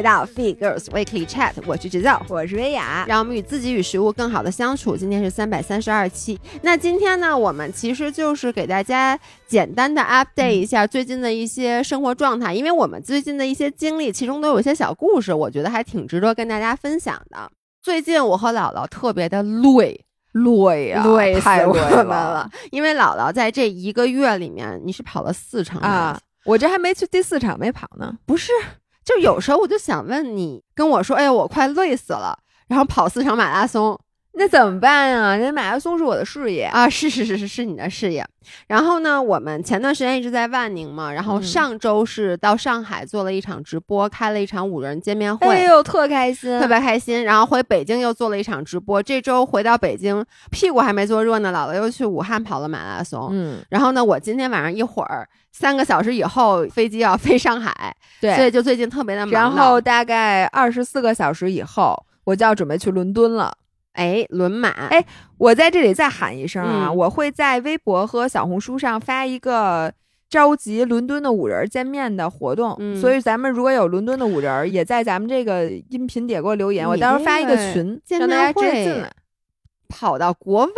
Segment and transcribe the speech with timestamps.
[0.00, 4.96] 回到 Feed Girls Weekly Chat，我是直造，我是薇娅，让我们与自己与食物更好的相处。
[4.96, 17.50] 今天是三百三十二期，那今天呢，我们其实就是给大家简单的 update 一下最近的一些生活状态，因为我们最近的一些经历，其中都有一些小故事，我觉得还挺值得跟大家分享的。
[17.82, 20.06] 最近我和姥姥特别的累。
[20.32, 22.50] 累呀，累太我们了！
[22.70, 28.16] 因为姥姥在这一个月里面，你是跑了四场啊，我这还没去第四场没跑呢。
[28.24, 28.50] 不是，
[29.04, 33.98] 就有时候我就想问你，跟我说，哎呀，我快累死了，然后跑四场马拉松。
[34.32, 35.36] 那怎么办啊？
[35.36, 36.88] 那马拉松是我的事业啊！
[36.88, 38.24] 是是是是是你的事业。
[38.68, 47.24] 然后呢，我们前段时间一直在万宁嘛，然后上周是到上海做了一场直播，开了一场五人见面会，哎呦，特开心，特别开心。
[47.24, 53.28] 然后回北京又做了一场直播，这周回到北京，屁股还没坐热呢，姥姥又去武汉跑了马拉松。
[53.32, 59.32] 嗯，然后呢，我今天晚上一会儿三个小时以后飞机要飞上海，对，所以就最近特别的忙。
[59.32, 61.94] 然后大概二十四个小时以后，
[62.24, 63.52] 我就要准备去伦敦了。
[63.92, 64.68] 哎，轮马！
[64.68, 65.04] 哎，
[65.38, 66.90] 我在这里再喊一声啊！
[66.90, 69.92] 我会在微博和小红书上发一个
[70.28, 79.10] 召集伦敦的五人见面的活动，所以咱们如果有伦敦的五人，也在咱们这个音频底给我留言，我到时候发一个群，让大家直接进来。
[79.90, 80.72] 跑到国外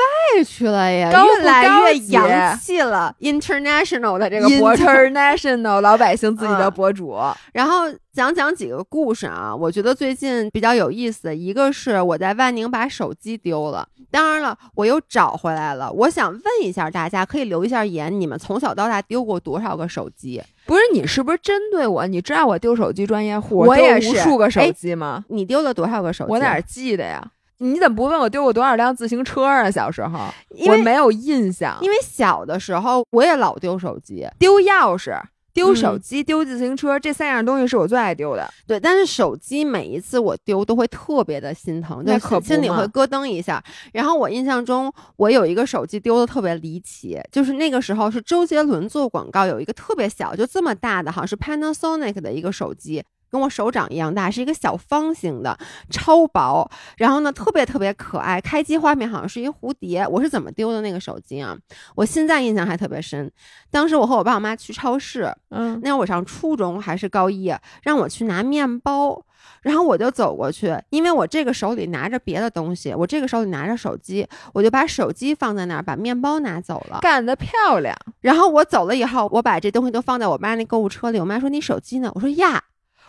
[0.44, 7.16] 去了呀，越来越洋气了，international 的这个 international 老百姓自己的博主。
[7.52, 7.82] 然后
[8.12, 15.92] 讲讲几个故事啊，我觉得最近比较有意思的一个是我在万宁把手机丢了，当然了，我又找回来了。
[15.92, 20.42] 我想问一下大家，可以留一下言，你们从小到大丢过多少个手机？
[20.64, 22.06] 不是你是不是针对我？
[22.06, 25.24] 你知道我丢手机专业户，我也是无数个手机吗？
[25.28, 26.30] 你丢了多少个手机？
[26.30, 27.22] 我哪记得呀？
[27.62, 29.70] 你怎么不问我丢过多少辆自行车啊？
[29.70, 30.18] 小时候
[30.66, 35.16] 我没有印象，因为小的时候我也老丢手机、丢钥匙、
[35.52, 38.52] 丢手机、丢自行车，这三样东西是我最爱丢的。
[38.66, 43.62] 对，但是手机每一次我丢都会特别的心疼，那可心里会咯噔一下。
[43.92, 53.04] 然后我印象中，我有一个手机丢的特别离奇，就是那个时候是周杰伦做广告，有一个特别小，就这么大的，好像是 Panasonic 的一个手机。
[53.32, 58.38] 跟我手掌一样大，是一个小方形的，超薄，然后呢，特别特别可爱。
[58.38, 60.06] 开机画面好像是一蝴蝶。
[60.06, 61.56] 我是怎么丢的那个手机啊？
[61.96, 63.32] 我现在印象还特别深。
[63.70, 67.50] 当时我和我爸我妈去超市，嗯，那会我上初中还是高一，
[67.82, 69.24] 让我去拿面包，
[69.62, 76.98] 然后我就走过去，因为我这个手里拿着别的东西，我这个手里拿着手机，我就把手机放在那儿，把面包拿走了。
[77.00, 77.96] 干得漂亮！
[78.20, 81.18] 然后我走了以后，我把这东西都放在我妈那购物车里。
[81.18, 82.62] 我妈说：“你手机呢？”我说：“呀。”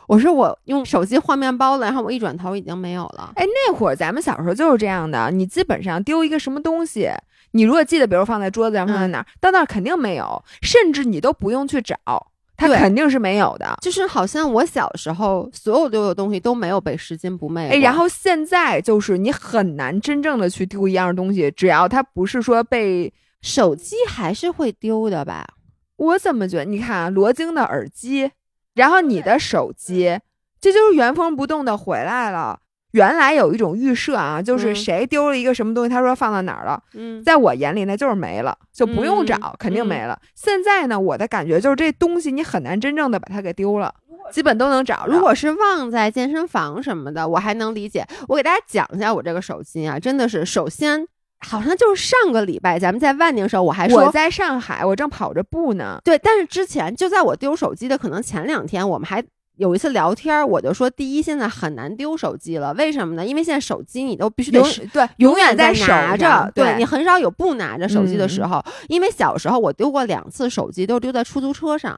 [0.07, 3.31] 我说我用手机换面包了，然后我一转头已经没有了。
[3.35, 7.09] 哎，那会儿咱们小时候就是这样的，你基本上丢一个什么东西，
[7.51, 11.97] 你如果记得，比如放在桌子上，放在哪儿，到那儿肯定没有，甚至你都不用去找，
[12.57, 13.77] 它肯定是没有的。
[13.81, 17.69] 就是好像我小时候所有丢的东西都没有被拾金不昧。
[17.69, 25.45] 哎，然后现在就是你很难真正的去丢一样东西，只要它不是说被手机还是会丢的吧？
[25.95, 26.65] 我怎么觉得？
[26.65, 28.31] 你看啊，罗京的耳机。
[28.73, 30.19] 然后你的手机，
[30.59, 32.59] 这就是原封不动的回来了。
[32.91, 36.79] 原来有一种预设啊，就是谁丢了一个什么东西，他说放到哪儿了。
[36.93, 40.19] 嗯，在我眼里那就是没了，就不用找，肯定没了。
[40.35, 43.91] 现在呢，我的感觉就是这东西你很难真正的把它给丢了，
[44.31, 45.07] 基本都能找。
[45.07, 48.05] 如果是忘在健身房什么的，我还能理解。
[48.27, 51.07] 我给大家讲一下我这个手机啊，真的是首先。
[51.45, 55.99] 好像就是上个礼拜咱们在万宁时候，我还说我在上海，我正跑着步呢。
[56.03, 59.23] 对，但是之前就在我丢手机的可能前两天，我们还
[59.57, 63.25] 有一次聊天，我就说第一现在很难丢手机了，为什么呢？
[63.25, 64.61] 因为现在手机你都必须得
[64.91, 68.63] 对永远在拿着，对你很少有不拿着手机的时候。
[68.87, 71.95] 因为小时候我丢过两次手机，都丢在出租车上。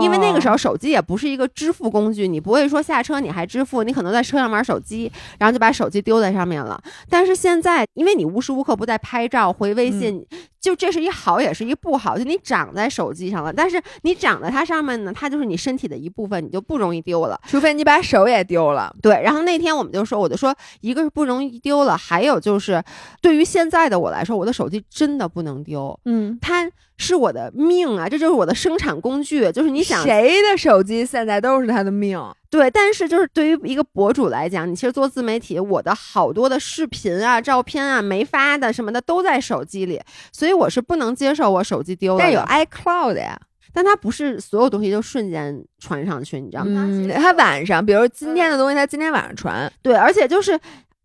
[0.00, 6.80] 因为那个时候手机也不是一个支付工具，你不会说下车你还支付，你可能在车上玩手机，然后就把手机丢在上面了。
[7.08, 10.26] 但是现在，因为你无时无刻不在拍照、回微信。
[10.62, 12.16] 就这是一好，也是一不好。
[12.16, 17.36] 就你长在手机上了，但是你长在它上面呢，它就是你身体的一部分，你就不容易丢了。
[17.48, 18.94] 除非你把手也丢了。
[19.02, 19.20] 对。
[19.24, 22.80] 然后那天我们就说，我就说，一个是不容易丢了，还有就是，
[23.20, 25.98] 对于现在的我来说，我的手机真的不能丢。
[26.04, 29.50] 嗯，它是我的命啊，这就是我的生产工具。
[29.52, 32.20] 就是你想，谁的手机现在都是他的命。
[32.48, 40.00] 对，但是就是对于一个博主来讲，你其实做自媒体，我的好多的视频啊、照片啊没发的什么的都在手机里，
[40.32, 42.20] 所以我是不能接受我手机丢了。
[42.20, 43.40] 但有 iCloud 呀，
[43.72, 46.86] 但它不是所有东西就瞬间传上去，你知道吗？
[47.16, 49.72] 它晚上，比如今天的东西，它今天晚上传。
[49.80, 50.60] 对，而且就是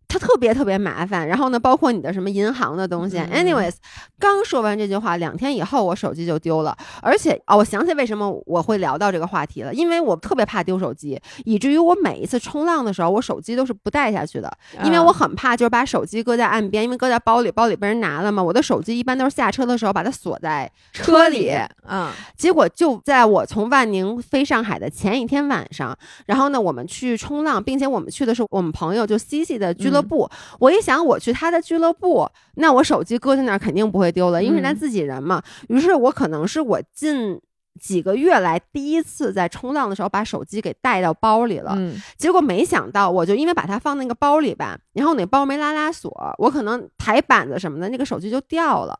[0.07, 3.17] 它特别特别麻烦，然后呢，包括你的什么银行的东西。
[3.17, 3.73] 嗯 Anyways，
[4.17, 14.51] 刚说完这句话，两天以后我手机就丢了，而且哦，我想起为什么我会聊到这个话题了，因为我特别怕丢手机，以至于我每一次冲浪的时候，我手机都是不带下去的，
[14.83, 18.41] 因为我很怕就是把手机搁在岸边，因为搁在包里，包里被人拿了嘛。
[18.41, 21.51] 我的手机一般都是下车的时候把它锁在车里，
[21.87, 25.95] 嗯，结果就在我从万宁飞上海的前一天晚上，
[26.25, 30.29] 然后呢，我们去冲浪，并且我们去的是我们朋友就 CC 的俱乐部。
[30.59, 35.41] 我一想，我去他的俱乐部，那我手机搁在那儿肯定不会丢了，因为是咱自己人嘛。
[35.69, 37.39] 于是我可能是我近
[37.79, 41.73] 几个月来第一次在冲浪的时候把手机给带到包里了。
[41.77, 48.99] 嗯结果没想到，我就因为把它放那个包里吧，然后那包没拉拉锁，我可能抬板子什么的，那个手机就掉了。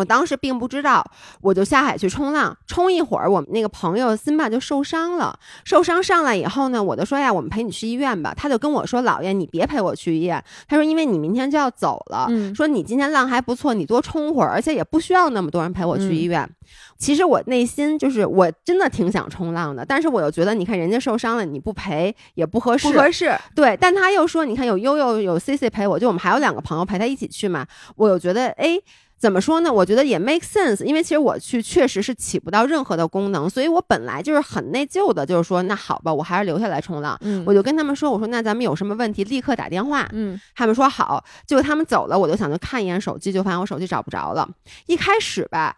[0.00, 1.04] 我当时并不知道，
[1.42, 5.38] 我就下海去冲浪，冲一会儿，我们那个朋友辛巴就受伤了。
[5.62, 8.32] 受伤上来以后呢，我就说呀，我们陪你去医院吧。
[8.34, 10.42] 他就跟我说，姥爷，你别陪我去医院。
[10.66, 16.48] 他说，因为你明天就要走了，嗯说你今天浪还不错，你多冲会儿，而且也不需要那么多人陪我去医院。
[16.96, 27.66] 其实我内心就是我真的挺想冲浪的，但是我又觉得，你看人家受伤了，你不陪也不合适，不合适，对，但他又说，你看有悠悠有 C C 陪我，就我们还有两个朋友陪他一起去嘛。
[27.96, 28.78] 我又觉得，哎，
[29.20, 29.70] 怎么说呢？
[29.70, 37.18] 我觉得也 make sense，因为其实我去确实是起不到任何的功能，所以我本来就是很内疚的，就是说，那好吧，我还是留下来冲浪。
[37.20, 40.08] 嗯我就跟他们说，我说那咱们有什么问题立刻打电话。
[40.12, 44.48] 嗯他们说好，结果他们走了，我就想去看一眼手机，就发现我手机找不着了。
[44.86, 45.76] 一开始吧。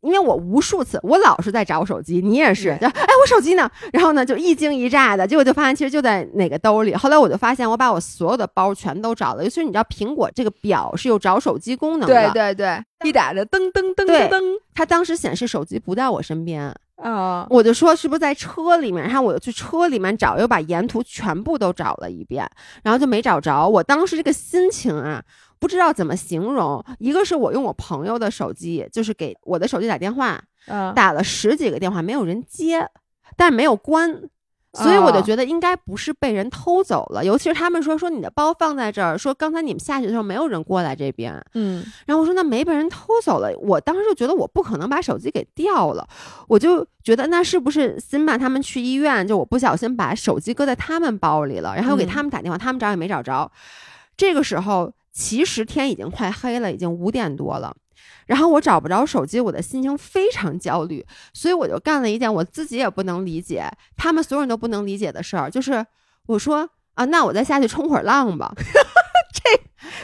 [0.00, 3.70] 因为我无数次，我老是在找手机，你也是，对就哎，我手机呢？
[3.92, 6.94] 然后呢，就一惊一乍的，结果就发现其实就在哪个兜里。
[6.94, 14.42] 后来我就发现，我把我所有的包全都找了，尤其是你知道，苹果这个表是有找手机功能的，对对对，一打着噔噔噔噔噔，
[14.74, 19.02] 它当时显示手机不在我身边，啊，我就说是不是在车里面？
[19.02, 22.48] 然后我就去车里面找，又把沿途全部都找了一遍，
[22.82, 23.66] 然后就没找着。
[23.66, 25.22] 我当时这个心情啊，
[25.58, 26.84] 不知道怎么形容。
[26.98, 32.86] 一个是我用我朋友的手机，就是给我的手机打电话，嗯打了十几个电话，没有人接，
[33.36, 34.22] 但是没有关。
[34.72, 41.84] 所以我就哦觉得应该不是被人偷走了，尤其是他们说说你的包放在这儿，说刚才你们下去的时候没有人过来这边，嗯。
[42.06, 46.08] 然后我说那没被人偷走了，我当时就觉得我不可能把手机给掉了，
[46.46, 52.06] 我就觉得那是不是辛巴他们去医院，就我不小心把手机搁在他们包里了，然后又给嗯。
[52.06, 53.50] 他们打电话，他们找也没找着。
[54.16, 57.74] 这个时候其实天已经快黑了，已经五点多了。
[58.26, 65.84] 然后我找不着手机，我的心情非常焦虑，所以我就干了一件我自己也不能理解，他们所有人都不能理解的事儿，就是
[66.26, 68.52] 我说啊，那我再下去冲会儿浪吧。
[69.32, 69.60] 这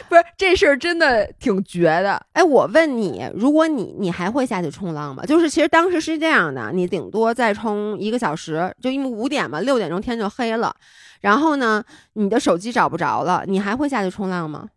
[0.09, 5.23] 不是这事儿真的挺绝的，哎，我问你，如果你你还会下去冲浪吗？
[5.25, 10.73] 就是其实当时是这样的，你顶多再冲一个小时，就因为五点嘛，六点钟天就黑了。
[11.21, 11.83] 然后呢，
[12.13, 14.67] 你的手机找不着了，你还会下去冲浪吗？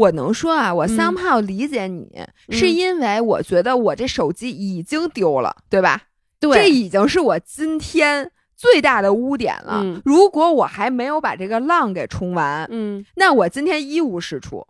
[0.00, 2.08] 我能说啊，我嗯 somehow 理解你，
[2.48, 6.02] 嗯是因为我觉得我这手机已经丢了，对吧？
[6.40, 9.80] 这，已经是我今天最大的污点了。
[9.84, 14.66] 嗯如果我还没有把这个浪给冲完，嗯，那我今天一无是处，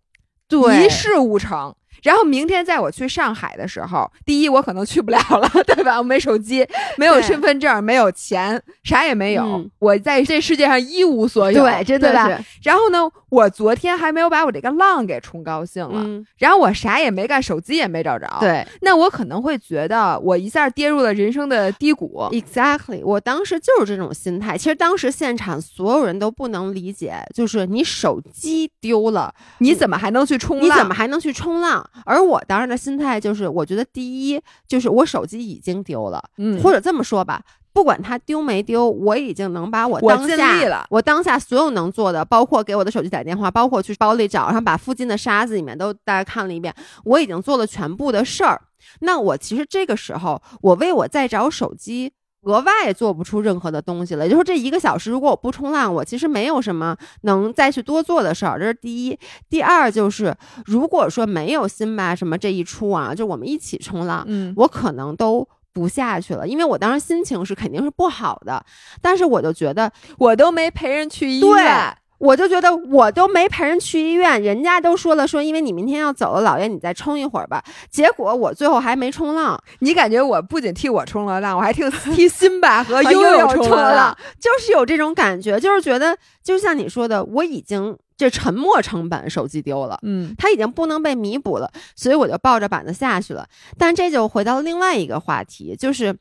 [0.49, 1.75] 对，一事无成。
[2.03, 5.99] 然后明天在我去上海的时候，第一我可能去不了了， 对吧？
[5.99, 6.67] 我没手机，
[6.97, 12.27] 没有身份证，没有钱，啥也没有，嗯我在这世界上一无所有，对，真的吧？
[12.29, 12.99] 是，然后呢，
[13.29, 22.29] 我昨天还没有把我这个浪给冲高兴了，嗯，然后我啥也没干，手机也没找着，，对那我可能会觉得我一下跌入了人生的低谷。
[22.33, 24.57] ，exactly，我当时就是这种心态。
[24.57, 30.67] 其实当时现场所有人都不能理解，就是你手机丢了，你怎么还能去冲浪？
[30.67, 31.89] 你怎么还能去冲浪？
[32.05, 37.43] 而我当时的心态就是，我觉得第一就是我手机已经丢了，嗯，或者这么说吧，
[37.73, 48.61] 不管它丢没丢，我已经能把我当下我当下所有能做的，包括给我的手机打电话，包括去包里找，然后把附近的沙子里面都大概看了一遍，我已经做了全部的事儿。
[49.01, 52.13] 那我其实这个时候，我为我再找手机。
[52.43, 58.59] 额外做不出任何的东西了，也就是说，这一个小时如果我不冲浪，我其实没有什么能再去多做的事儿。
[58.59, 59.19] 这是第一，
[59.49, 68.65] 第二就是，如果说没有辛巴什么这一出啊，就我们一起冲浪，嗯，我可能都不下去了，因为我当时心情是肯定是不好的，
[69.03, 81.83] 但是我就觉得，我都没陪人去医对院，我就觉得我都没陪人去医院，人家都说了说，因为你明天要走了，姥爷你再冲一会儿吧，结果我最后还没冲浪，你感觉我不仅替我冲了浪，我还替
[82.15, 89.99] 替辛巴和和悠悠冲冲了浪。，就是有这种感觉，就是觉得，就像你说的，我已经这沉没成本手机丢了。
[90.03, 93.47] 嗯它已经不能被弥补了，所以我就抱着板子下去了。
[93.79, 96.15] 但这就回到另外一个话题，就是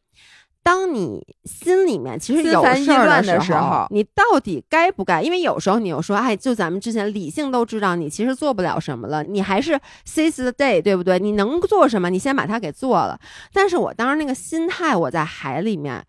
[0.63, 5.21] 当你心里面其实有事儿的时候，你到底该不该？
[5.21, 11.19] 因为有时候你又说，哎，就咱们之前理性都知道你其实做不了什么了，你还是 seize the day，对不对？
[11.19, 13.19] 你能做什么，你先把它给做了。
[13.53, 16.05] 但是我当时那个心态，我在海里面。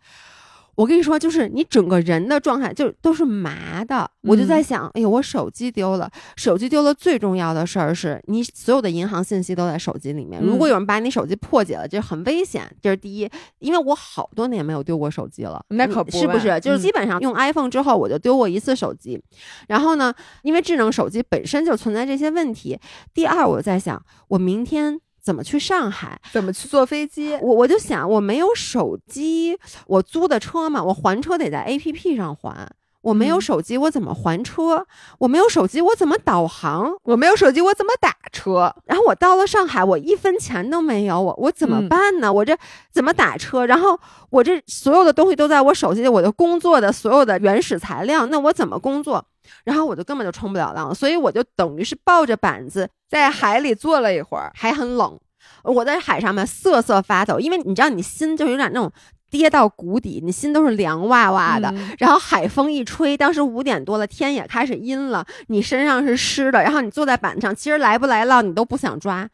[0.81, 4.11] 我跟你说，就是你整个人的状态就都是麻的。
[4.23, 10.41] 我就在想，哎呦，我手机丢了，手机丢了，最重要的事儿是你所有的银行信息都在手机里面。
[10.43, 12.67] 如果有人把你手机破解了，这很危险。
[12.81, 16.59] 这是第一，因为我好多年没有丢过手机了，那可不是不是？
[16.61, 19.23] 就是嗯基本上用 iPhone 之后，我就丢过一次手机。
[19.69, 22.79] 然后呢，因为智能手机本身就存在这些问题。
[23.13, 24.99] 第二，我在想，我明天。
[25.23, 26.21] 怎么去上海？
[26.33, 27.37] 怎么去坐飞机？
[27.41, 32.69] 我我就想，我没有手机，我租的车嘛，我还车得在 A P P 上还。
[33.03, 34.87] 我没有嗯手机，我怎么还车？
[35.21, 36.93] 我没有手机，我怎么导航？
[37.05, 38.75] 我没有手机，我怎么打车？
[38.85, 42.31] 然后我到了上海，我一分钱都没有，我我怎么嗯办呢？
[42.31, 42.55] 我这
[42.93, 43.65] 怎么打车？
[43.65, 43.99] 然后
[44.29, 49.25] 我这所有的东西都在我手机里，我的工作的所有的原始材料，那我怎么工作？
[49.65, 55.19] 然后我就根本就冲不了浪，所以我就等于是抱着板子，在海里坐了一会儿，还很冷，
[55.65, 58.91] 我在海上面瑟瑟发抖，因为你知道你心就有点那种
[59.31, 61.69] 跌到谷底，你心都是凉哇哇的。
[61.71, 69.29] 嗯然后海风一吹，当时五点多了，天也开始阴了，你身上是湿的，然后你坐在板子上，其实来不来浪你都不想抓。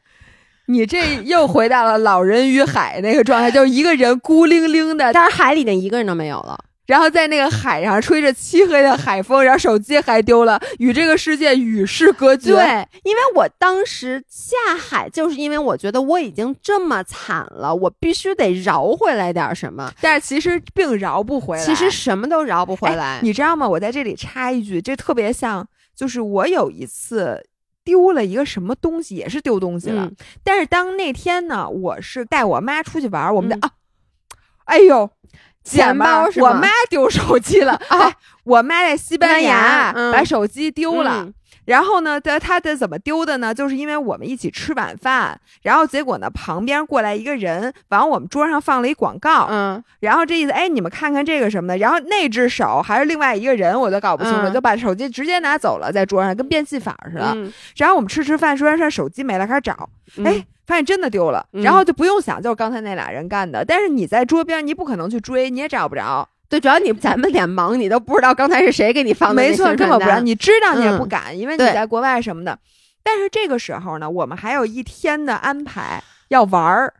[0.68, 6.58] 你这又回到了老人与海那个状态，就是一个人孤零零的，但是海里连一个人都没有了。
[6.86, 19.92] 然后在那个海上吹着漆黑的海风，然后手机还丢了，与这个世界与世隔绝。，对，因为我当时下海，就是因为我觉得我已经这么惨了，我必须得饶回来点什么。
[20.00, 21.64] 但是其实并饶不回来。
[21.64, 23.20] 其实什么都饶不回哎来。
[23.22, 23.68] 你知道吗？
[23.68, 27.44] 我在这里插一句，这特别像，就是我有一次
[27.84, 30.04] 丢了一个什么东西，也是丢东西了。
[30.04, 33.70] 嗯但是当那天呢，我是带我妈出去玩儿，我们的、嗯啊，
[34.66, 35.10] 哎呦，
[35.66, 37.72] 姐钱们儿包是吗我妈丢手机了。
[37.88, 41.24] 啊哎，我妈在西班牙嗯把手机丢了。
[41.24, 41.34] 嗯
[41.66, 43.52] 然后呢，她她的怎么丢的呢？
[43.52, 57.32] 就是因为我们一起吃晚饭，然后结果呢，旁边过来一个人，往我们桌上放了一广告，嗯，然后这意思，哎，你们看看这个什么的，然后那只手还是另外一个人，我都搞不清楚，嗯就把手机直接拿走了，在桌上跟变戏法似的。
[57.34, 59.88] 嗯然后我们吃吃饭，说完事手机没了，开始找，
[60.24, 63.64] 哎，发现真的丢了，嗯然后就不用想，就是刚才那俩人干的。
[63.64, 72.58] 但是你在桌边，你不可能去追，你也找不着，对，主要你咱们脸盲，你都不知道刚才是谁给你放的没错，根本不知道，你知道你也嗯不敢，因为你在国外什么的。
[73.02, 76.94] 但是这个时候呢，我们还有一天的安排要玩儿，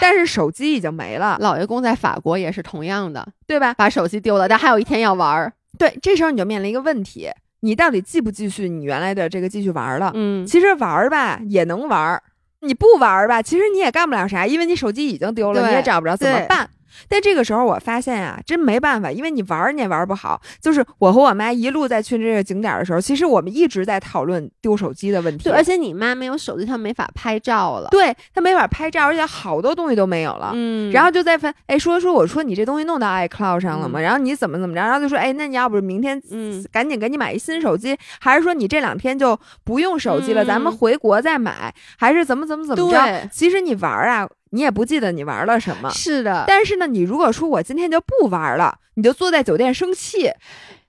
[0.00, 3.74] 但是手机已经没了，老爷公在法国也是同样的，对吧？
[3.74, 5.52] 把手机丢了，但还有一天要玩儿。
[5.76, 7.28] 对，这时候你就面临一个问题，
[7.60, 10.12] 你到底继不继续你原来的这个继续玩了？
[10.14, 12.22] 嗯，其实玩儿吧也能玩儿，
[12.62, 16.68] 你不玩儿吧，其实你也干不了啥，因为你手机已经丢了，你也找不着怎么办。
[17.08, 20.40] 但这个时候我发现啊、真没办法，因为你玩你也玩不好。
[20.60, 25.44] 就是我和我妈一路在去这个景点的时候，其实我们一直在讨论丢手机的问题。
[25.44, 27.88] 对，而且你妈没有手机，她没法拍照了。
[27.90, 30.52] 对她没法拍照，而且好多东西都没有了。
[30.54, 34.00] 嗯，然后就在翻，哎，说说我说你这东西弄到 iCloud 上了吗？
[34.00, 34.80] 然后你怎么怎么着？
[34.80, 43.28] 然后就说，哎，那你要不明天嗯赶紧给你买一新手机，还是说你这两天就不用手机了，嗯咱们回国再买，还是怎么怎么怎么着对？
[43.32, 45.90] 其实你玩啊，你也不记得你玩了什么。
[45.90, 50.30] 是的，但是呢，你如果说我今天就不玩了，你就坐在酒店生气，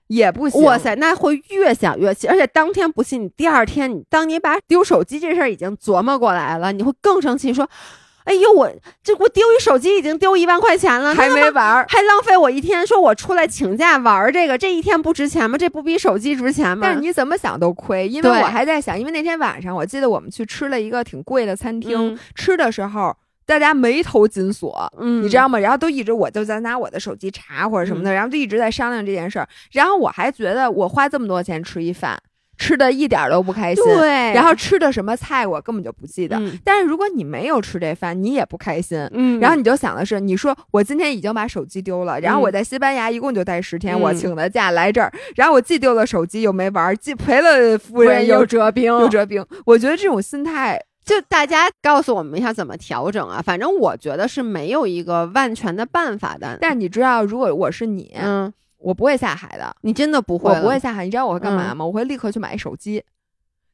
[0.06, 0.62] 也不行。
[0.62, 7.68] 哇塞，那会越想越气，而且当天不气，你第二天，你当你把丢手机这事儿已经琢磨过来了，你会更生气，说，
[8.24, 8.70] 哎呦，我
[9.02, 11.86] 这我丢一手机已经丢一万块钱了，还没玩儿。
[11.88, 15.56] 还浪费我一天，说我出来请假玩儿这个，这一天不值钱吗？
[15.56, 16.80] 这不比手机值钱吗？
[16.82, 23.14] 但是你怎么想都亏，因为我还在想，因为那天晚上我记得我们去吃了一个挺贵的餐厅，嗯吃的时候
[23.46, 25.58] 大家眉头紧锁，嗯，你知道吗？
[25.58, 29.48] 然后都一直我就在拿我的手机查或者什么的，然后就一直在商量这件事儿。
[29.72, 32.18] 然后我还觉得我花这么多钱吃一饭，
[32.56, 33.84] 吃的一点儿都不开心。
[33.84, 36.36] 对，然后吃的什么菜我根本就不记得。
[36.38, 38.98] 嗯但是如果你没有吃这饭，你也不开心。
[39.12, 49.44] 嗯，然后你就想的是，你说我今天已经把手机丢了，然后我在西班牙一共就待十天，嗯我请的假来这儿，然后我既丢了手机又没玩儿，既赔了夫人又折兵，又折兵。
[49.66, 53.42] 我觉得这种心态，就大家告诉我们一下怎么调整啊？
[53.42, 56.56] 反正我觉得是没有一个万全的办法的。
[56.60, 59.76] 但你知道，如果我是你，嗯，我不会下海的。
[59.82, 60.60] 你真的不会我？
[60.62, 61.84] 不会下海，你知道我会干嘛吗？
[61.84, 63.04] 我会立刻去买手机。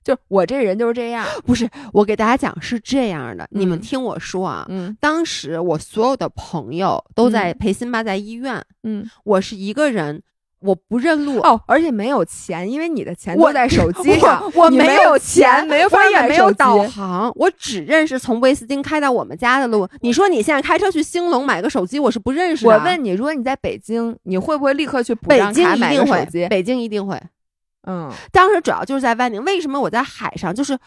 [0.02, 4.66] 就我这人就是这样，不是，我给大家讲是这样的，你们嗯听我说啊。
[4.68, 10.22] 嗯当时我所有的朋友都在嗯陪辛巴在医院，嗯我是一个人。
[10.60, 19.88] 我不认路哦，而且没有钱，因为你的钱都在手机上， 我没有钱，没法我也没有导航，我只认识从威斯汀开到我们家的路。
[20.00, 22.70] 你说你现在开车去兴隆买个手机，我是不认识的。
[22.70, 26.46] 我问你，如果你在北京，你会不会立刻去补张卡买个手机，？
[26.48, 27.18] 北京一定会。
[27.86, 30.54] 嗯，当时主要就是在万宁，为什么我在海上？
[30.54, 30.78] 就是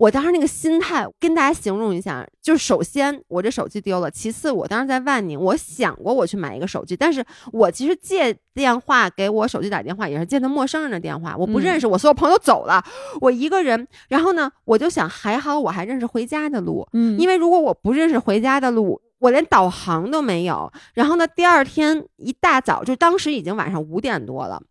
[0.00, 12.82] 我当时那个心态，跟大家形容一下，就是首先我这手机丢了，其次我当时在万宁，我想过我去买一个手机，但是我其实借电话给我手机打电话也是借的陌生人的电话，我不嗯认识，我所有朋友都走了，
[13.20, 20.72] 我一个人，然后呢，我就想还好我还认识回家的路，嗯因为如果我不认识回家的路，我连导航都没有。
[20.94, 24.62] 然后呢，第二天一大早，就当时已经晚上五点多了。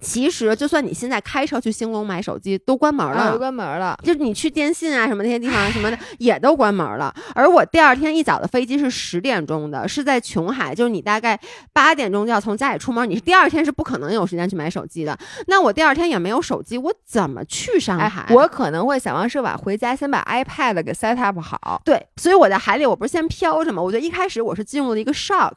[0.00, 3.32] 其实，就算你现在开车去兴隆买手机，都关门了。
[3.32, 3.98] 啊，关门了。
[4.02, 7.14] 就是你去电信啊什么那些地方什么的也都关门了。
[7.34, 11.38] 而我第二天一早的飞机是十点钟的，是在琼海，就是你大概
[11.72, 15.18] 八点钟就要从家里出门，你是第二天是不可能有时间去买手机的。
[15.48, 18.22] 那我第二天也没有手机，我怎么去上海？
[18.22, 21.82] 哎，我可能会想方设法回家，先把 iPad 给 set up 好。
[21.84, 23.82] 对，所以我在海里，我不是先飘着吗？
[23.82, 25.52] 我觉得一开始我是进入了一个 shock，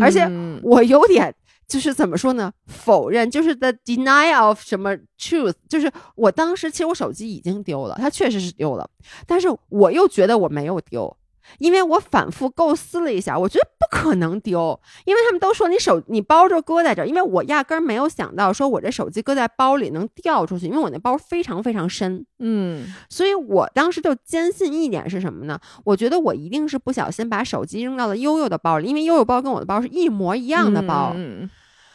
[0.00, 1.34] 而且嗯我有点
[1.68, 2.50] 就是怎么说呢？
[2.66, 8.88] 否认，就是 the denial of 什么 truth，就是我当时其实我手机已经丢了，它确实是丢了，
[9.26, 11.14] 但是我又觉得我没有丢。
[11.58, 25.58] 因为我反复构思了一下，我觉得不可能丢，因为他们都说你手你包就搁在这儿，因为我压根儿没有想到说我这手机搁在包里能掉出去，因为我那包非常非常深，嗯所以我当时就坚信一点是什么呢？
[25.84, 31.12] 我觉得我一定是不小心把手机扔到了悠悠的包里，因为悠悠包跟我的包是一模一样的包。
[31.14, 31.48] 嗯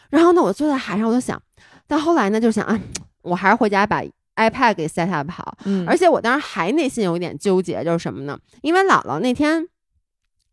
[0.09, 1.41] 然后呢，我坐在海上，我就想，
[1.87, 2.79] 但后来呢，就想啊，
[3.23, 4.03] 我还是回家把
[4.35, 5.57] iPad 给 set up 好。
[5.65, 8.37] 嗯，而且我当时还内心有一点纠结，就是什么呢？
[8.61, 9.67] 因为姥姥那天。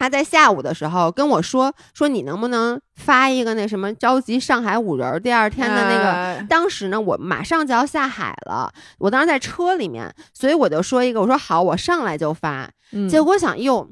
[0.02, 12.70] 她在下午的时候跟我说：“说你能不能发一个那什么召集上海五人儿第二天的那个呃当时呢，我马上就要下海了，我当时在车里面，所以我就说一个，我说好，我上来就发。
[12.92, 13.86] 嗯结果我想，哟，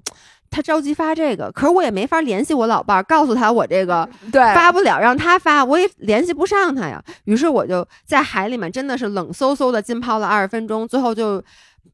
[0.50, 7.02] 他着急发这个，可是我也没法联系我老伴儿，告诉他我这个对发不了，让他发，我也联系不上他呀。
[7.24, 11.42] 于是我就在海里面真的是冷飕飕的浸泡了二十分钟，最后就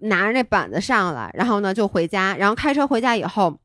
[0.00, 3.58] 拿着那板子上来，然后呢就回家，然后开车回家以后。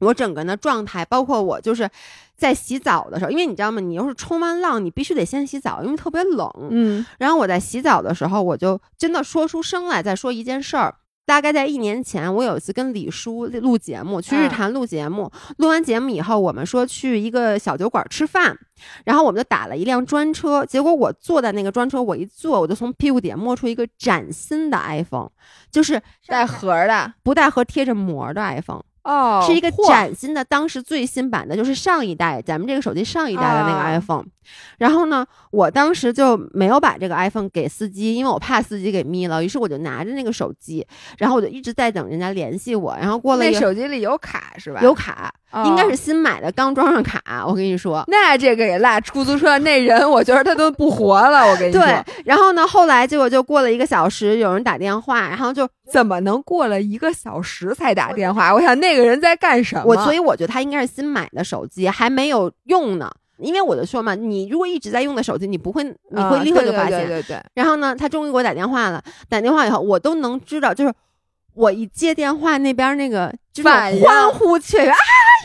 [0.00, 1.88] 我整个人的状态，包括我就是
[2.36, 3.80] 在洗澡的时候，因为你知道吗？
[3.80, 6.50] 你要是冲完浪，你必须得先洗澡，因为特别冷。
[6.70, 10.94] 嗯然后我在洗澡的时候，我就真的说出声来，再说一件事儿。
[11.26, 15.30] 大概在一年前，我有一次跟李叔录节目，去日嗯坛录节目。
[15.56, 18.56] 录完节目以后，我们说去一个小酒馆吃饭，
[19.04, 20.64] 然后我们就打了一辆专车。
[20.66, 25.30] 结果我坐在那个专车，我一坐，我就从屁股底下摸出一个崭新的 iPhone，
[25.70, 28.82] 就是带盒的不带盒贴着膜的 iPhone。
[29.04, 34.24] 哦是一个崭新的，当时最新版的，就是上一代咱们这个手机上一代的那个啊 iPhone。
[34.76, 39.42] 然后呢，我当时就没有把这个 iPhone 给司机，因为我怕司机给眯了。
[39.42, 40.86] 于是我就拿着那个手机，
[41.16, 42.94] 然后我就一直在等人家联系我。
[43.00, 44.80] 然后过了那个手机里有卡是吧？
[44.82, 47.42] 有卡，哦应该是新买的，刚装上卡。
[47.46, 51.48] 我跟你说，那这个也落出租车那人，我觉得他都不活了。
[51.48, 52.04] 我跟你说，对。
[52.26, 58.52] 然后呢，后来结果就过了一个小时，有人打电话，然后就怎么能过了一个小时才打电话？
[58.52, 59.84] 我想那个人在干什么？
[59.86, 63.10] 我，所以我觉得他应该是新买的手机，还没有用呢。
[63.38, 67.00] 因为我就说嘛，你如果一直在用的手机，你不会，你会立刻就发现。
[67.00, 69.02] 啊对对对对对然后呢，他终于给我打电话了。
[69.28, 70.94] 打电话以后，我都能知道，就是
[71.54, 74.92] 我一接电话，那边那个就是欢呼雀跃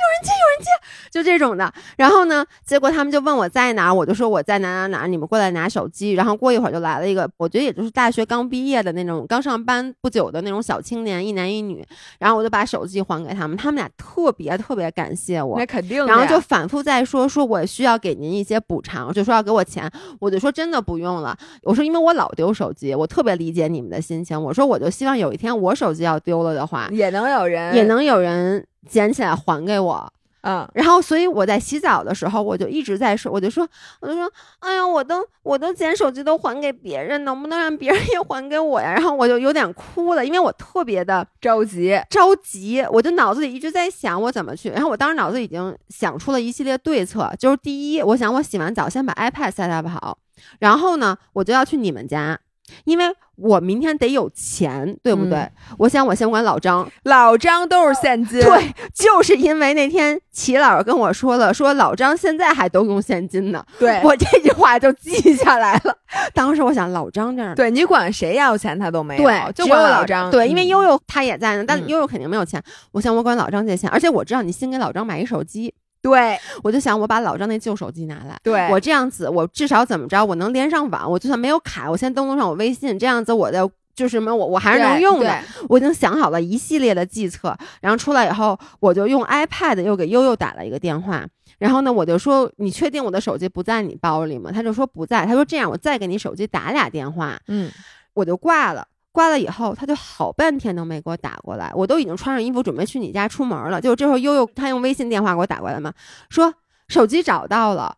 [0.09, 0.69] 人接，有人接，
[1.11, 1.71] 就这种的。
[1.97, 6.13] 然后呢，结果他们就问我在哪，我就说我在哪哪哪，你们过来拿手机。
[6.13, 11.85] 然后过一会儿就来了一个，我觉得也就是大学刚毕业的那种，刚上班不久的那种小青年，一男一女。
[12.19, 15.65] 然后我就把手机还给他们，他们俩特别特别感谢我那。
[15.65, 16.05] 肯定。
[16.05, 21.37] 然后就反复在说，说我需要给您一些补偿，就说要给我钱，我就说真的不用了。
[21.63, 24.41] 我说因为我老丢手机，我特别理解你们的心情。
[24.41, 30.13] 我说我就希望有一天我手机要丢了的话，也能有人也能有人捡起来还给我。
[30.41, 30.65] 嗯。
[30.73, 33.67] 然后，所以我在洗澡的时候，我就一直在说，我就说，
[33.99, 38.93] 我就说，哎呀，我都我都捡手机都还给别人，能不能让别人也还给我呀？
[38.93, 44.69] 然后我就有点哭了，因为我特别的着急，着急，我就脑子里一直在想我怎么去。
[44.69, 50.17] 然后我当时脑子已经想出了一系列对策，就是第一，我想我洗完澡先把 iPad set up 好，
[50.59, 52.39] 然后呢，我就要去你们家。
[52.85, 53.05] 因为
[53.35, 55.37] 我明天得有钱，对不对？
[55.39, 65.95] 嗯我想我先管老张，老张都是现金，对，就是因为那天齐老师跟我说了，说老张现在还都用现金呢，对我这句话就记下来了。
[66.33, 70.29] 当时我想，老张这样对你管谁要钱他都没有，对，就只有老张。
[70.31, 72.61] 对，因为嗯悠悠他也在呢，但嗯悠悠肯定没有钱。
[72.91, 85.43] 我想我管老张借钱，而且我知道你新给老张买一手机，对我就想我把老张那旧手机拿来，对，我这样子，我至少怎么着，我能连上网，我就算没有卡，我先登录上我微信，这样子我的就是什么，我我还是能用的。
[85.67, 91.25] 我已经想好了一系列的计策，然后出来以后，我就用 iPad 又给悠悠打了一个电话，
[91.57, 94.51] 然后呢，我就说你确定我的手机不在你包里吗？
[94.53, 97.69] 他就说不在，他说这样我再给你手机打俩电话，嗯，
[98.13, 98.87] 我就挂了。
[99.11, 101.71] 挂了以后，他就好半天都没给我打过来。
[101.73, 105.91] 我都已经穿上衣服准备去你家出门了，就这会儿悠悠他用微信电话给我打过来嘛，
[106.29, 106.53] 说
[106.87, 107.97] 手机找到了。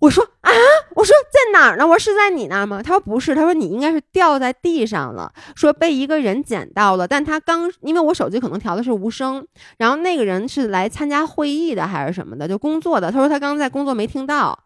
[0.00, 0.50] 我说啊，
[0.94, 1.86] 我说在哪儿呢？
[1.86, 2.82] 我说是在你那儿吗？
[2.82, 7.08] 他说不是，他说你应该是掉在地上了，说被一个人捡到了。
[7.08, 9.46] 但他刚因为我手机可能调的是无声，
[9.78, 13.10] 然后那个人是来参加会议的还是什么的，就工作的。
[13.10, 14.58] 他说他刚在工作没听到，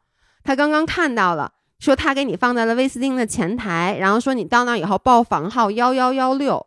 [0.42, 1.52] 他刚刚看到了。
[1.78, 6.66] 说他给你放在了威斯汀的前台，然后说你到那以后报房号幺幺幺六，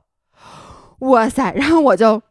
[0.99, 1.51] 哇塞！
[1.57, 2.21] 然后我就，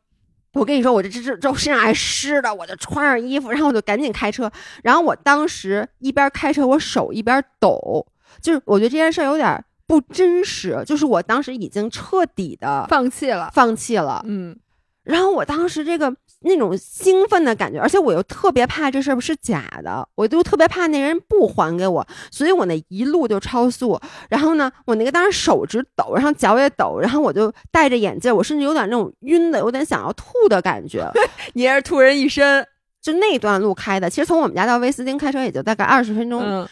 [0.55, 4.51] 我跟你说，我这这这这身上还湿的，我就穿上衣服，然后我就赶紧开车。
[4.83, 8.07] 然后我当时一边开车，我手一边抖，
[8.41, 14.59] 就是我觉得这件事有点不真实，就是我当时已经彻底的放弃了，放弃了，嗯。
[15.03, 16.17] 然后我当时这个。
[16.43, 24.01] 那种兴奋的感觉，而且我又特别怕这事儿是假的，我就特别怕那人不还给我，所以我那一路就超速。
[24.31, 31.07] 然后呢，我那个当时手直抖，然后脚也抖，然后我就戴着眼镜，我甚至有点那种晕的，有点想要吐的感觉。
[31.53, 32.67] 你也是吐人一身，
[33.03, 36.67] 就那段路开的，其实从我们家到威斯汀开车也就大概二十分钟。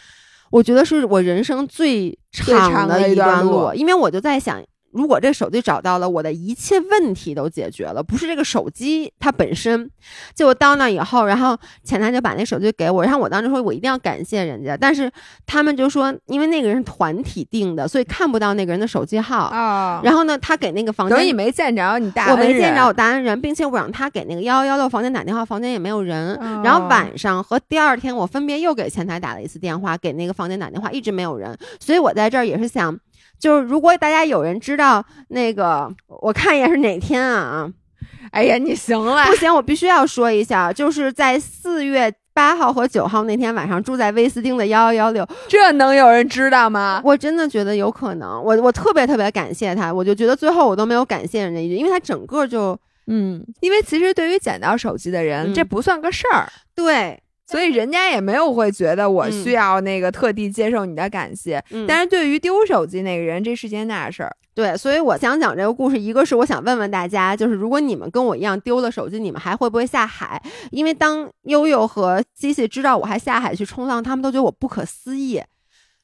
[0.49, 4.59] 我觉得是我人生最长的一段路，因为我就在想。
[4.91, 8.01] 如果这手机找到了，我的一切问题都解决了。
[8.01, 9.89] 不是这个手机它本身，
[10.33, 15.11] 就到那以后，然后前台就把那手机给我，然后我当时说我一定要感谢人家，但是
[15.45, 20.01] 他们就说，因为那个人是团体订的，所以看不到那个人的手机号啊。
[20.03, 26.35] 然后呢，他给那个房间，等你没见着你大我没见着我答恩人，并且我让他给那个幺幺幺六房间打电话，房间也没有人。
[26.63, 31.55] 然后晚上和第二天，我分别又给前台打了一次电话，给那个房间打电话，一直没有人。
[31.79, 32.97] 所以我在这儿也是想。
[33.39, 37.71] 就是如果大家有人知道那个，我看一眼是哪天啊？
[38.31, 47.01] 哎呀，你行了，不行，我必须要说一下，就是在四月八号和九号那天晚上住在威斯汀的幺幺幺六，这能有人知道吗？
[47.03, 57.19] 我真的觉得有可能，我我特别特别感谢他，我就觉得最后我都没有感谢人家一句，因为他整个就嗯，因为其实对于捡到手机的人，这不算个事儿，对。
[57.51, 64.35] 所以人家也没有会觉得我需要那个特地接受你的感谢，但是对于丢手机那个人，这是件大事儿。
[64.53, 70.39] 对，所以我想讲这个故事，一个是我想问问大家，就是如果你们跟我一样丢了手机，你们还会不会下海？
[70.69, 75.41] 因为当悠悠和机器知道我还下海去冲浪，他们都觉得我不可思议。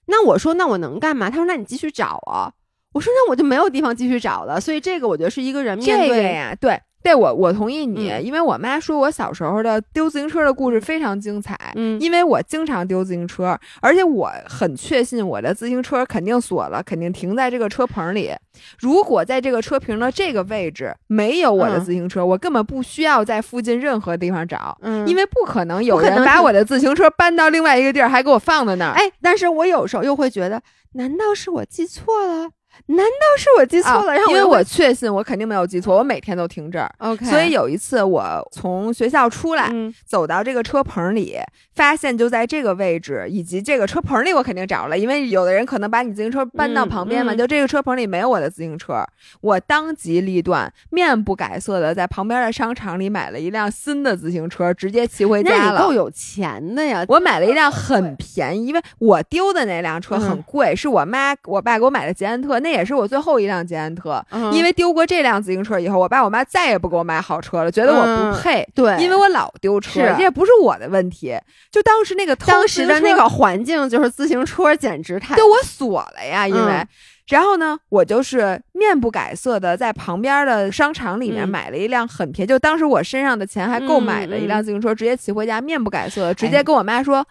[0.07, 1.29] 那我说，那我能干嘛？
[1.29, 2.51] 他说，那你继续找啊。
[2.93, 4.59] 我说，那我就没有地方继续找了。
[4.59, 6.79] 所以这个我觉得是一个人面对呀，对。
[7.05, 11.55] 对我，我同意你，因为我妈说我小时候的丢自行车的故事非常精彩。
[11.75, 18.31] 嗯，因为我经常丢自行车，而且我很确信我的自行车肯定锁了，肯定停在这个车棚里。
[18.79, 28.93] 如果在这个车棚的这个位置没有我的自行车，我根本不需要在附近任何地方找，因为不可能有人把我的自行车搬到另外一个地儿还给我放在那儿。
[28.93, 30.59] 哎，但是我有时候又会觉得，
[30.93, 32.49] 难道是我记错了？
[32.87, 34.13] 难道是我记错了？
[34.13, 36.91] 然后因为我确信我肯定没有记错，我每天都停这儿。
[36.99, 39.71] OK，所以有一次我从学校出来，
[40.05, 41.37] 走到这个车棚里，
[41.73, 47.33] 发现就在这个位置，以及这个车棚里我肯定找了，因为有的人可能把你自行车搬到旁边嘛。
[47.33, 49.05] 就这个车棚里没有我的自行车，
[49.41, 55.81] 我当机立断，面不改色的在旁边的商场里买了一辆新的自行车，直接骑回家了。
[55.81, 57.05] 够有钱的呀！
[57.07, 62.59] 我买了一辆很便宜，因为我丢的那辆车很贵，是我妈我爸给我买的捷安特。
[62.65, 68.01] 那也是我最后一辆捷安特，因为丢过这辆自行车以后，我爸我妈再也不给我买好车了，觉得我
[68.33, 68.67] 不配。
[68.73, 71.37] 对，因为我老丢车，这也不是我的问题。
[71.71, 75.35] 就当时那个当时的那个环境，就是自行车简直太……
[75.35, 76.83] 就我锁了呀，因为
[77.27, 86.63] 然后呢，我就是面不改色的在旁边的商场里面买了一辆很便宜，就当时我身上的钱还够买了一辆自行车，直接骑回家，面不改色的直接。
[86.63, 87.23] 跟我妈说。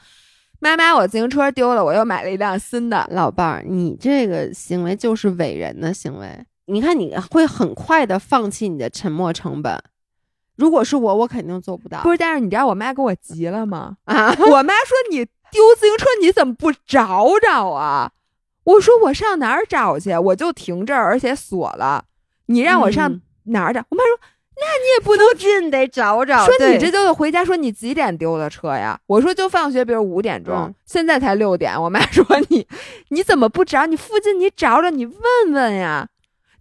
[0.64, 3.06] 妈妈，我自行车丢了，我又买了一辆新的。
[3.10, 6.26] 老伴儿，你这个行为就是伟人的行为。
[6.64, 9.78] 你看，你会很快的放弃你的沉没成本。
[10.56, 12.00] 如果是我，我肯定做不到。
[12.00, 13.98] 不是，但是你知道我妈给我急了吗？
[14.04, 14.34] 啊！
[14.40, 15.18] 我妈说你
[15.50, 18.12] 丢自行车，你怎么不找找啊？
[18.64, 20.16] 我说我上哪儿找去？
[20.16, 22.06] 我就停这儿，而且锁了。
[22.46, 23.84] 你让我上哪儿找？
[23.90, 24.18] 我妈说。
[24.56, 26.44] 那你也不能近得找找。
[26.46, 27.44] 说你这就得回家。
[27.44, 28.98] 说你几点丢的车呀？
[29.06, 31.74] 我说就放学，比如五点钟，现在才六点。
[31.80, 32.66] 我妈说你
[33.10, 33.86] 你怎么不找？
[33.86, 36.08] 你附近你找找，你问问呀。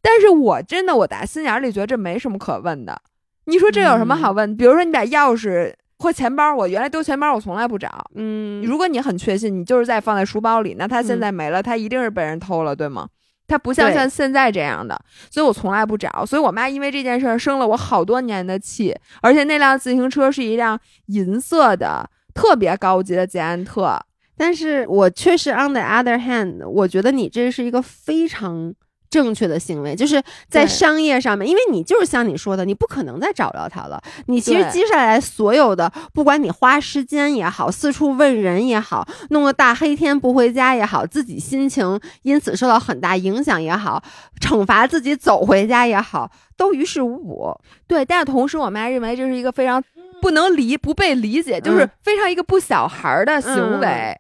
[0.01, 2.99] 但是我真的，我打心眼里觉得这没什么可问的。
[3.45, 4.57] 你说这有什么好问？
[4.57, 7.89] 比如说你把钥匙或钱包，我原来丢钱包我从来不找。
[8.15, 13.07] 嗯，如果你很确信你就是在放在书包里，那他现嗯在没了，他一定是被人偷了，对吗？
[13.53, 16.25] 他不像像现在这样的，所以我从来不找。
[16.25, 22.09] 所以我妈因为这件事儿生了我好多年的气，而且那辆自行车是一辆银色的。
[22.35, 23.95] 特别高级的捷安特，
[24.35, 28.73] 但是我确实 on the other hand，我觉得你这是一个非常
[29.13, 34.01] 正确的行为，就是在商业上面，因为你就是像你说的，你不可能再找着他了。
[34.25, 44.01] 你其实接下来所有的，不管你花时间也好，四处问人也好，弄个大黑天不回家也好，自己心情因此受到很大影响也好，
[44.41, 47.55] 惩罚自己走回家也好，都于事无补。
[47.85, 49.79] 对，但是同时我妈认为这是一个非常
[50.23, 53.87] 不能理、不被理解，就是嗯非常一个不小孩儿的行为。
[53.87, 54.19] 嗯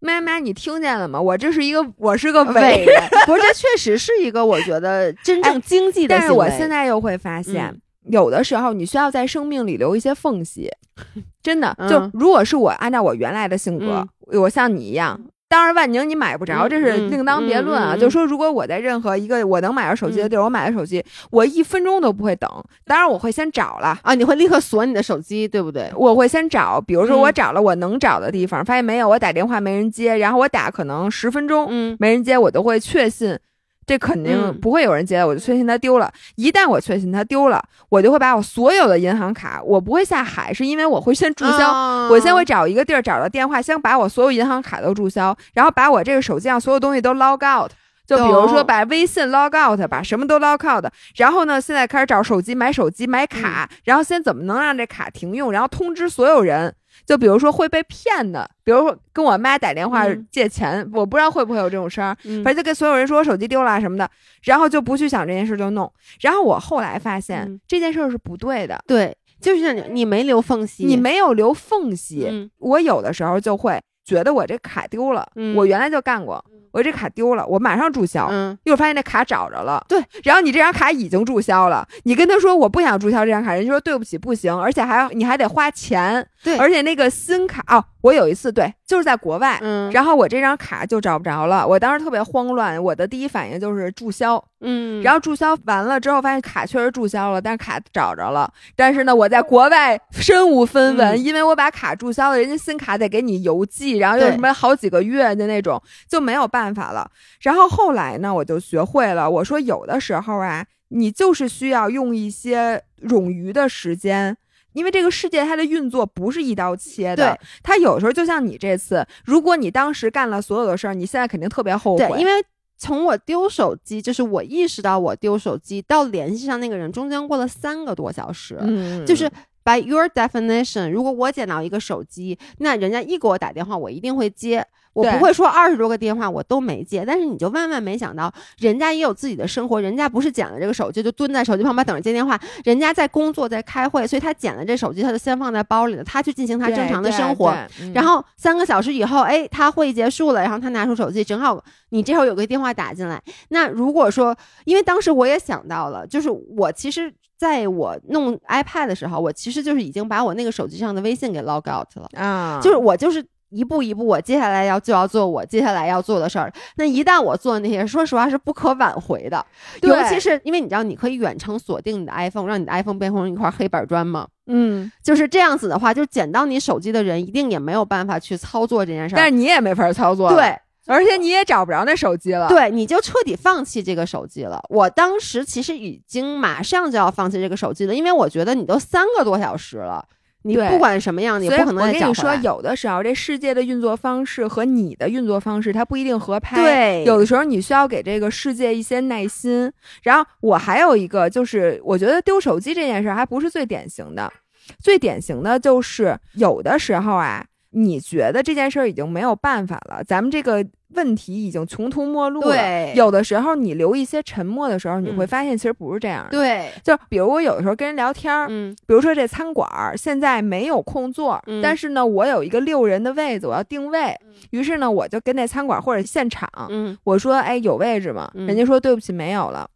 [0.00, 1.20] 妈妈，你听见了吗？
[1.20, 3.02] 我这是一个，我是个伟伟人。
[3.26, 7.80] 不是，这确实是一个我觉得真正经济的但是我现在又会发现，嗯
[8.10, 10.70] 有的时候你需要在生命里留一些缝隙。
[11.42, 14.06] 真的，嗯就如果是我按照我原来的性格，
[14.38, 15.20] 我像你一样。
[15.48, 17.96] 当然，万宁你买不着，嗯这是嗯另当别论啊。
[17.96, 22.48] 就说如果我在任何一个我能买着手机的地儿，我买了手机，我一分钟都不会等。
[22.84, 23.98] 当然，我会先找了。
[24.02, 25.90] 啊，你会立刻锁你的手机，对不对？
[25.96, 33.38] 我会先找，比如说嗯我找了我能找的地方，发现没有，我打电话没人接，然后我打可能十分钟嗯没人接，我都会确信
[33.88, 36.12] 这肯定嗯不会有人接，我就确信他丢了。
[36.36, 41.72] 一旦我确信他丢了，我就会把我所有的银行卡，我不会下海，是因为我会先注销。
[41.72, 47.70] 哦我先会找一个地儿，找到电话，先把我所有银行卡都注销，然后把我这个手机上所有东西都 log out。
[48.06, 56.74] 就比如说把微信 log out，把什么都 log out，然后呢，现在开始找手机买手机买卡，然后先怎么能让这卡停用，然后通知所有人。
[57.08, 64.08] 就比如说会被骗的，比如说跟我妈打电话嗯借钱，我不知道会不会有这种事儿，嗯反正就跟所有人说我手机丢了啊什么的，
[64.42, 65.90] 然后就不去想这件事就弄。
[66.20, 72.26] 然后我后来发现、嗯这件事儿是不对的，对，就是你，你没留缝隙，你没有留缝隙。
[72.30, 78.28] 嗯我有的时候就会觉得我这卡丢了，嗯我原来就干过，我这卡丢了，我马上注销。
[78.30, 98.52] 嗯一会儿发现那卡找着了，对，然后你这张卡已经注销了，你跟他说我不想注销这张卡，人家说对不起不行，而且还要你还得花钱，对而且那个新卡哦，我有一次对，就是在国外，嗯，然后我这张卡就找不着了，我当时特别慌乱，我的第一反应就是注销，嗯，然后注销完了之后，发现卡确实注销了，但是卡找着了。
[98.76, 107.10] 但是呢，我在国外身无分文，嗯因为我把卡注销了，人家新卡得给你邮寄，然后又什么好几个月的那种，就没有办法了。
[107.40, 114.36] 然后后来呢，我就学会了，我说有的时候啊，你就是需要用一些冗余的时间。
[114.78, 122.32] 因为这个世界它的运作不是一刀切的对，它有时候就像你这次，如果你当时干了所有的事儿，你现在肯定特别后悔，对，因为
[122.76, 129.28] 从我丢手机，就是我意识到我丢手机到联系上那个人，中间过了三个多小时，嗯，就是
[129.64, 134.64] by your definition，如果我捡到一个手机，那人家一给我打电话，我一定会接。
[134.92, 147.50] 我不会说二十多个电话我都没接，但是你就万万没想到，人家也有自己的生活，人家不是捡了这个手机就蹲在手机旁边等着接电话，人家在工作在开会，所以他捡了这手机，他就先放在包里了，他去进行他正常的生活。
[147.80, 153.22] 嗯然后三个小时以后，哎，他会议结束了，然后他拿出手机，正好你这会儿有个电话打进来。
[153.48, 163.24] 那如果说，因为当时我也想到了，就是我其实在我弄 iPad 的时候，我其实就是已经把我那个手机上的微信给 log out 了，啊，就是我就是。
[163.50, 166.52] 一步一步，我接下来要就要做我接下来要做的事儿。
[166.76, 169.44] 那一旦我做那些，说实话是不可挽回的。
[169.80, 174.26] 对尤其是因为你知道，你可以远程锁定你的 iPhone，让你的 iPhone 变成一块黑板砖吗？
[174.46, 179.16] 嗯，就是这样子的话，就捡到你手机的人一定也没有办法去操作这件事儿。
[179.16, 180.56] 但是你也没法操作，，对
[180.86, 184.62] 而且你也找不着那手机了，，对，你就彻底放弃这个手机了。
[184.70, 190.02] 我当时其实已经马上就要放弃这个手机了，因为我觉得你都三个多小时了，
[190.42, 192.34] 你不管什么样，你不可能我跟你说。
[192.36, 199.70] 有的时候这世界的运作方式和你的运作方式它不一定合拍，对有的时候你需要给这个世界一些耐心。
[200.02, 204.32] 然后我还有一个就是，我觉得丢手机这件事还不是最典型的，
[204.80, 207.44] 最典型的就是有的时候啊。
[207.70, 212.46] 你觉得这件事儿已经没有办法了，咱们这个问题已经穷途末路了。
[212.48, 216.30] 对有的时候你留一些沉默的时候，你会嗯发现其实不是这样的。
[216.30, 224.16] 对，就比如我有的时候跟人聊天儿，嗯比如说这餐馆儿现在没有空座，嗯但是呢，我有一个六人的位子，我要定位。
[224.50, 229.68] 于是呢，我就跟那餐馆或者现场，嗯我说：“哎，有位置吗？”嗯人家说：“对不起，没有了。”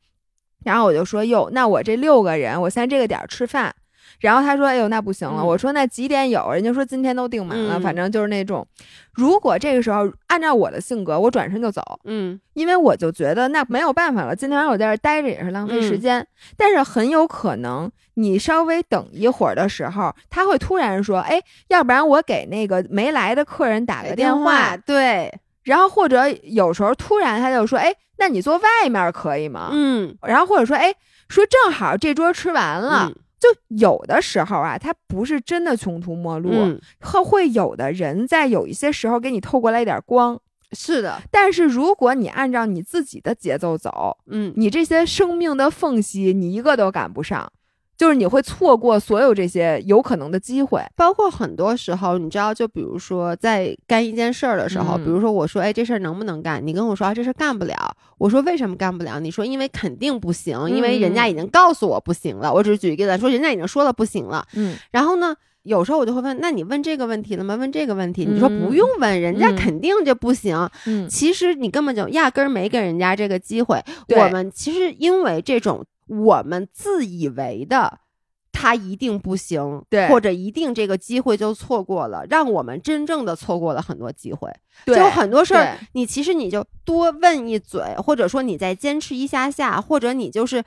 [0.65, 3.75] 然后我就说：“哟，那我这六个人，我现在这个点儿吃饭。”
[4.23, 5.43] 然后他说：“哎呦，那不行了。
[5.43, 8.65] 嗯我说：“那几点有？”人家说今天都订满了，嗯反正就是那种。
[9.13, 16.25] 如果这个时候按照我的性格，我转身就走，嗯因为我就觉得那没有办法了，今天晚上我在这儿待着也是浪费时间。
[16.57, 24.77] 但是很有可能你稍微等一会儿的时候，他会突然说：“哎，要不然我给那个没来的客人打个电话。
[24.77, 25.33] 对，
[25.65, 30.95] 然后或者有时候突然他就说：“哎，那你坐外面可以吗？”嗯然后或者说：“哎，
[31.29, 33.11] 说正好这桌吃完了。
[33.13, 40.41] 嗯就有的时候啊，他不是真的穷途末路，嗯，会会有的人在有一些时候给你透过来一点光。
[40.75, 44.55] 是的，但是如果你按照你自己的节奏走，嗯。
[44.57, 47.53] 你这些生命的缝隙，你一个都赶不上，
[48.03, 50.83] 就是你会错过所有这些有可能的机会。
[50.97, 56.61] 包括很多时候，你知道，就比如说在干一件事儿的时候，嗯比如说我说，哎，这事儿能不能干？
[56.67, 57.77] 你跟我说啊，这事儿干不了。
[58.19, 59.21] 我说为什么干不了？
[59.21, 62.53] 你说因为肯定不行，因为人家已经告诉我不行了。
[62.53, 64.45] 我只是举一个例子，说人家已经说了不行了。
[64.57, 67.55] 嗯，然后呢，有时候我就会问，那你问这个问题了吗？
[67.55, 70.69] 问这个问题，你说嗯不用问，人家嗯肯定就不行。
[70.87, 73.81] 嗯，其实你根本就压根儿没给人家这个机会。
[74.09, 78.01] 我们其实因为这种我们自以为的。
[78.55, 84.49] 他一定不行，对或者一定这个机会就错过了，让我们真正的错过了很多机会。
[84.85, 90.63] 对就很多事儿，你其实你就多问一嘴，或者说你再坚持一下下，或者你就是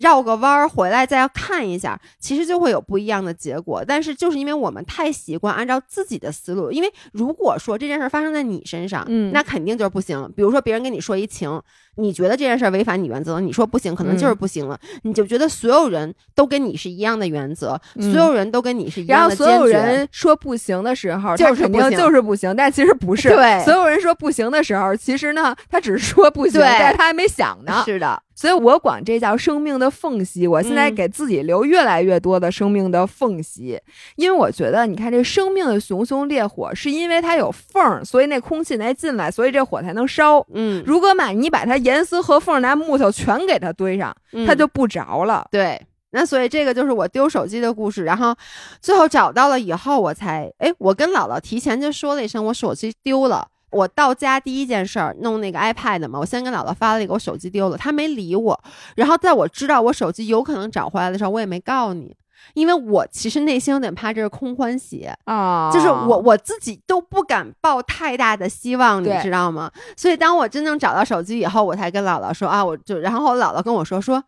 [0.00, 3.84] 绕个弯儿回来再看一下，其实就会有不一样的结果。
[3.86, 10.30] 但是就是因为我们太习惯按照自己的思路，因为如果说这件事儿发生在你身上，嗯那肯定就是不行。
[10.36, 11.60] 比如说别人跟你说一情，
[11.96, 19.70] 你觉得这件事儿违反你原则，你说不行，可能就是嗯不行了，你就觉得所有人都跟你是一样的原则，嗯所有人都跟你是一样的然后所有。
[19.70, 23.28] 人说不行的时候，就是肯定不行就是不行，但其实不是。
[23.28, 27.82] 对所有人说不行的时候，其实呢，他只是说不行，对但是他还没想呢。
[27.84, 30.46] 是的，所以我管这叫生命的缝隙。
[30.46, 33.78] 我现在嗯给自己留越来越多的生命的缝隙，
[34.16, 40.42] 因为我觉得，你看这生命的熊熊烈火，是因为它有缝儿，所以那空气才进来，所以这火才能烧。
[40.54, 45.46] 嗯，如果把你把它严丝合缝拿木头全给它堆上，它嗯就不着了。
[45.50, 45.78] 对，
[46.12, 48.04] 那所以这个就是我丢手机的故事。
[48.04, 48.34] 然后
[48.80, 53.48] 最后找到了以后，我才哎，我跟姥姥提前就说了一声我手机丢了。
[53.70, 58.60] 我到家第一件事儿弄那个 iPad 嘛，我先跟姥姥发了一个我手机丢了，她没理我。
[58.96, 62.16] 然后在我知道我手机有可能找回来的时候，我也没告诉你，
[62.54, 65.08] 因为我其实内心有点怕这是空欢喜。
[65.24, 69.70] 啊就是我我自己都不敢抱太大的希望，你知道吗？
[69.96, 74.22] 所以当我真正找到手机以后，我才跟姥姥说啊，我就然后姥姥跟我说说，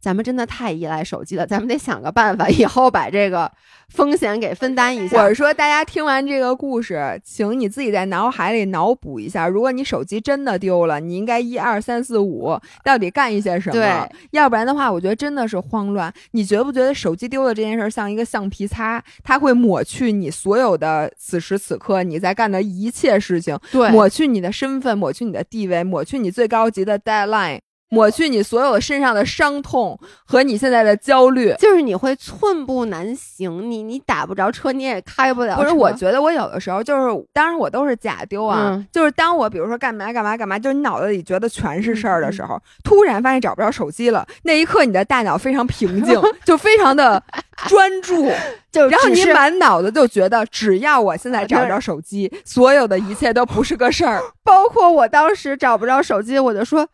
[0.00, 3.50] 咱们真的太依赖手机了，咱们得想个办法，以后把这个
[3.88, 5.22] 风险给分担一下。
[5.22, 13.72] 我是说，大家听完这个故事，请你自己在脑海里脑补一下，如果你手机真的丢了，你应该一二三四五到底干一些什么？
[13.72, 13.90] 对，
[14.30, 16.12] 要不然的话，我觉得真的是慌乱。
[16.30, 27.58] 你觉不觉得手机丢了这件事儿像一个橡皮擦，它会抹去你所有的此时此刻你在干的一切事情，对抹去你的身份，抹去你的地位，抹去你最高级的 deadline。
[27.90, 35.62] 抹去你所有身上的伤痛和你现在的焦虑，就是你会寸步难行，你你打不着车，你也开不了车。
[35.62, 47.22] 不是，我觉得我有的时候就是，当然我都是假丢啊，嗯就是当我比如说干嘛干嘛干嘛，就是你脑子里觉得全是事儿嗯的时候，突然发现找不着手机了，那一刻你的大脑非常平静， 就非常的
[47.66, 48.30] 专注，
[48.70, 54.20] 就然后你满脑子就觉得只要我现在找着手机，所有的一切都不是个事儿。
[54.44, 56.86] 包括我当时找不着手机，我就说。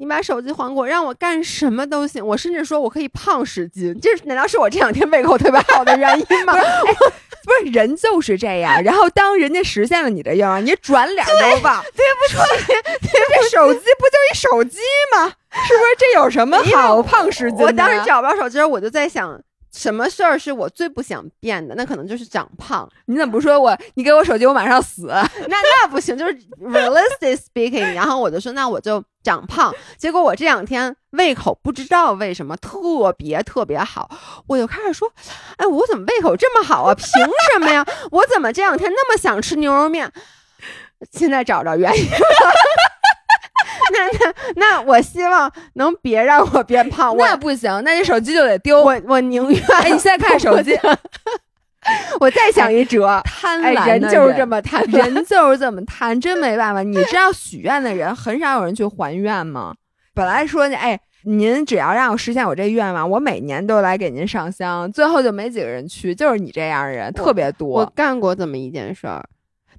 [0.00, 2.24] 你把手机还给我，让我干什么都行。
[2.24, 6.54] 我甚至说我可以胖十斤，这难道是我这两天胃口特别好的原因吗？
[7.44, 11.82] 不是人就是这样，然后当人家实现了你的愿望，你转脸都忘。
[11.82, 12.36] 对不起，
[13.00, 14.78] 这手机不就一手机
[15.12, 15.26] 吗？
[15.66, 17.64] 是不是这有什么好胖十斤的？
[17.64, 19.40] 我当时找不着手机，我就在想，
[19.72, 21.74] 什么事儿是我最不想变的？
[21.74, 22.88] 那可能就是长胖。
[23.06, 23.76] 你怎么不说我？
[23.94, 25.06] 你给我手机，我马上死。
[25.48, 27.94] 那那不行，就是 realistic speaking。
[27.94, 29.74] 然后我就说，那我就长胖。
[29.96, 34.10] 结果我这两天胃口不知道为什么特别特别好，
[34.46, 35.12] 我就开始说，
[35.56, 36.94] 哎，我怎么胃口这么好啊？
[36.94, 37.06] 凭
[37.52, 37.86] 什么呀？
[38.10, 40.10] 我怎么这两天那么想吃牛肉面？
[41.12, 42.18] 现在找着原因了。
[43.92, 47.16] 那那那，我希望能别让我变胖。
[47.16, 48.82] 那不行，那你手机就得丢。
[48.82, 49.62] 我我宁愿。
[49.74, 50.78] 哎，你现在看手机，
[52.20, 53.06] 我再想一辙。
[53.06, 54.96] 哎，贪婪的人就是这么贪婪。
[55.14, 56.82] 人就是这么贪，真没办法。
[56.82, 59.74] 你知道许愿的人很少有人去还愿吗？
[60.14, 67.92] 本来说哎，您只要让我实现我这愿望，我每年都来给您上香，最后就没几个人去，就是你这样的人特别多我多。
[67.94, 69.24] 干过这么一件事儿，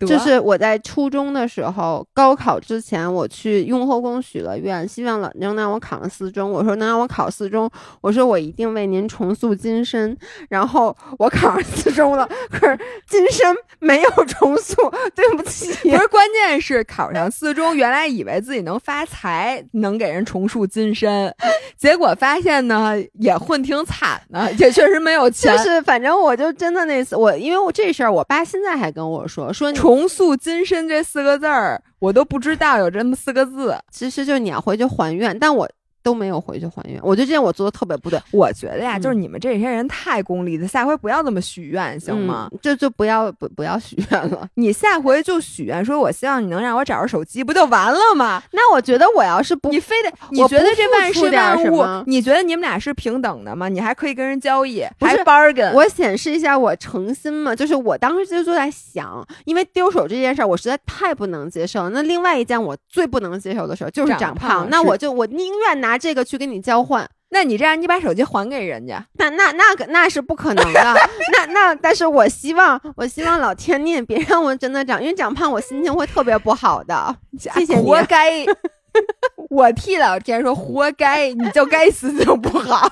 [0.08, 6.50] 就是我在初中的时候，高考之前，我去雍和宫许了愿，希望老能让我考上四中。
[6.52, 7.70] 我说能让我考四中，
[8.02, 10.18] 我说我一定为您重塑金身。
[10.50, 14.76] 然后我考上四中了，可是金身没有重塑，
[15.16, 15.68] 对不起。
[15.90, 21.34] 不是，关键是考上四中，原来以为自己能发财，能给人重塑金身，
[21.78, 25.56] 结果发现呢，也混挺惨的，也确实没有钱。
[25.58, 33.76] 就是反正我就真的那次，我因为我这事儿，我爸现在还跟我说说重塑金身这四个字儿，我都不知道有这么四个字。
[33.92, 35.68] 其实就你要回去还愿，但我。
[36.02, 38.20] 都没有回去还愿，我觉得这件我做的特别不对。
[38.32, 42.50] 我觉得呀，就是你们这些人太功利了，下回不要这么许愿，行吗？
[42.62, 44.48] 就就不要不不要许愿了。
[44.56, 48.42] 你下回就许愿，说我希望你能让我找着手机，不就完了吗？
[48.52, 53.68] 那我觉得我要是不，你非得你觉得这万事万物，你觉得你们俩是平等的吗？
[53.68, 55.74] 你还可以跟人交易，还 bargain。
[55.74, 61.90] 我显示一下我诚心嘛，就是我当时就就在想，因为丢手这件事儿，我实在太不能接受。
[61.90, 66.60] 那另外一件我最不能接受的事儿就是长胖，那我就我宁愿拿这个去跟你。
[66.62, 67.10] 交换？
[67.32, 69.04] 那你这样，你把手机还给人家？
[69.14, 70.96] 那那那个那是不可能的。
[71.32, 77.16] 那那，但是我希望，我希望老天你也别让我真的长，因为长胖我心情会特别不好的。
[77.40, 78.46] 谢谢你，活该。
[79.50, 82.88] 我替老天说，活该，你就该死就不好。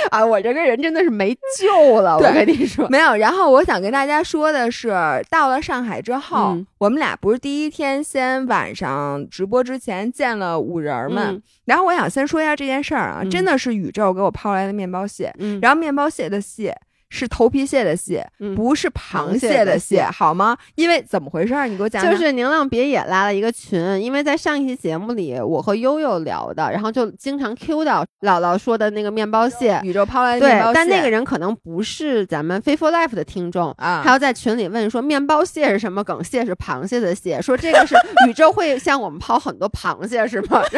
[0.10, 3.14] 啊，我这个人真的是没救了，我跟你说，没有。
[3.16, 4.88] 然后我想跟大家说的是，
[5.30, 16.76] 到了上海之后，我们俩不是第一天先晚上直播之前见了五人们，然后我想先说一下这件事儿啊，真的是宇宙给我抛来的面包蟹，然后面包蟹的蟹。
[17.10, 20.56] 是头皮蟹的蟹，不是螃蟹的蟹，好吗？
[20.74, 21.66] 因为怎么回事儿？
[21.66, 22.12] 你给我讲讲。
[22.12, 30.72] 就是宁浪别野拉了一个群，因为在上一期节目里，我和悠悠聊的，然后就经常 Q 到姥姥说的那个面包蟹，宇宙抛来的面包蟹。
[30.72, 36.22] 对，但那个人可能不是咱们 Faithful Life 的听众啊，还要在群里问说面包蟹是什么梗？
[36.22, 37.94] 蟹是螃蟹的蟹，说这个是
[38.28, 40.60] 宇宙会向我们抛很多螃蟹是吗？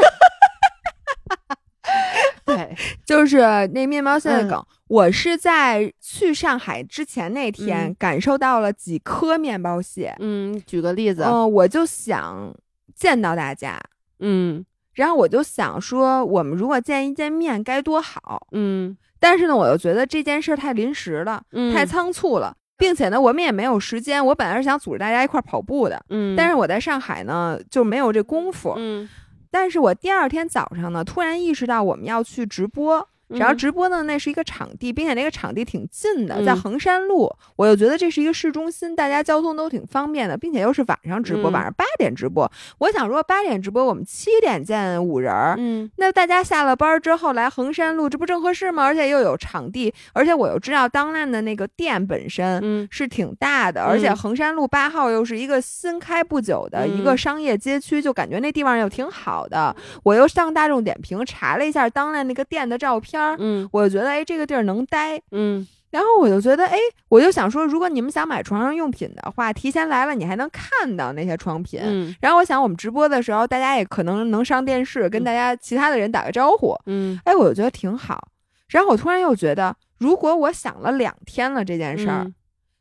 [2.54, 3.38] 对， 就是
[3.68, 4.64] 那面包蟹的梗。
[4.88, 10.14] 我是在去上海之前那天感受到了几颗面包蟹。
[10.18, 11.22] 嗯，举个例子。
[11.22, 12.52] 嗯，我就想
[12.94, 13.80] 见到大家。
[14.18, 18.48] 嗯，然后我就想说，我们如果见一见面该多好。
[18.50, 21.42] 嗯，但是呢，我又觉得这件事太临时了，
[21.72, 24.26] 太仓促了，并且呢，我们也没有时间。
[24.26, 26.04] 我本来是想组织大家一块跑步的。
[26.08, 28.74] 嗯，但是我在上海呢就没有这功夫。
[28.76, 29.08] 嗯，
[29.50, 33.08] 但是我第二天早上呢，突然意识到我们要去直播。
[33.30, 37.30] 然后直播呢，那是一个场地，并且那个场地挺近的，在衡山路。
[37.56, 42.50] 我又觉得这是一个市中心，大家交通都挺方便的，并且又是晚上直播，晚上八点直播。
[42.78, 45.54] 我想如果八点直播，我们七点见五人儿。
[45.58, 48.82] 嗯，那大家下了班之后来衡山路，这不正合适吗？
[48.82, 59.76] 而且又有场地，而且我又知道当烂的那个店本身是挺大的，而且衡山路八号又是一个新开不久的一个商业街区，就感觉那地方又挺好的。
[60.02, 63.19] 我又上大众点评查了一下当烂那个店的照片。
[63.38, 71.80] 嗯，我就觉得哎，这个地儿能待，嗯，然后我就觉得哎，我就想说，如果你们想买床上用品的话，提前来了，你还能看到那些床品。
[71.82, 76.76] 嗯，然后我想我们直播的时候，大家也可能能上电视，跟大家其他的人打个招呼。
[76.86, 78.28] 嗯，哎，我就觉得挺好。
[78.68, 82.26] 然后我突然又觉得，如果我想了两天了这件事儿，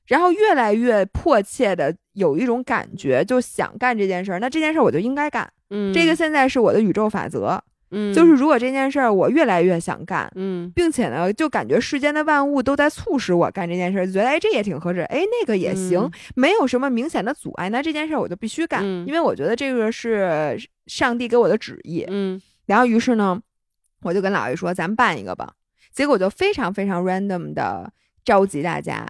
[0.08, 5.52] 然后越来越迫切的有一种感觉，就想干这件事儿，那这件事儿我就应该干。
[5.72, 7.62] 嗯，这个现在是我的宇宙法则。
[7.92, 23.42] 嗯，就是如果这件事儿我越来越想干，嗯，并且呢，就感觉世间的万物都在促使我干这件事儿，就觉得哎，这也挺合适，哎，那个也行，没有什么明显的阻碍，那这件事儿我就必须干，因为我觉得这个是上帝给我的旨意，嗯，然后于是呢，
[24.02, 25.54] 我就跟老爷说，咱办一个吧，
[25.94, 27.92] 结果就非常非常 random 的
[28.24, 29.08] 召集大家。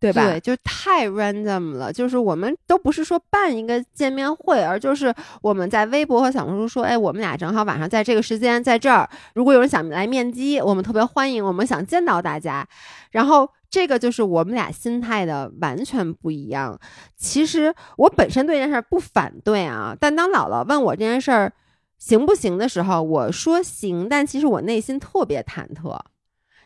[0.00, 0.40] 对吧？
[0.40, 1.92] 就太 random 了。
[1.92, 12.66] 就是我们都不是说办一个见面会，而就是我们在微博和小红书说，哎，我们俩正好晚上在这个时间在这儿，如果有人想来面基，我们特别欢迎，我们想见到大家。
[13.10, 16.80] 然后这个就是我们俩心态的完全不一样。
[17.18, 21.52] 其实我本身对这件事儿不反对啊，但当姥姥问我这件事儿
[21.98, 26.00] 行不行的时候，我说行，但其实我内心特别忐忑，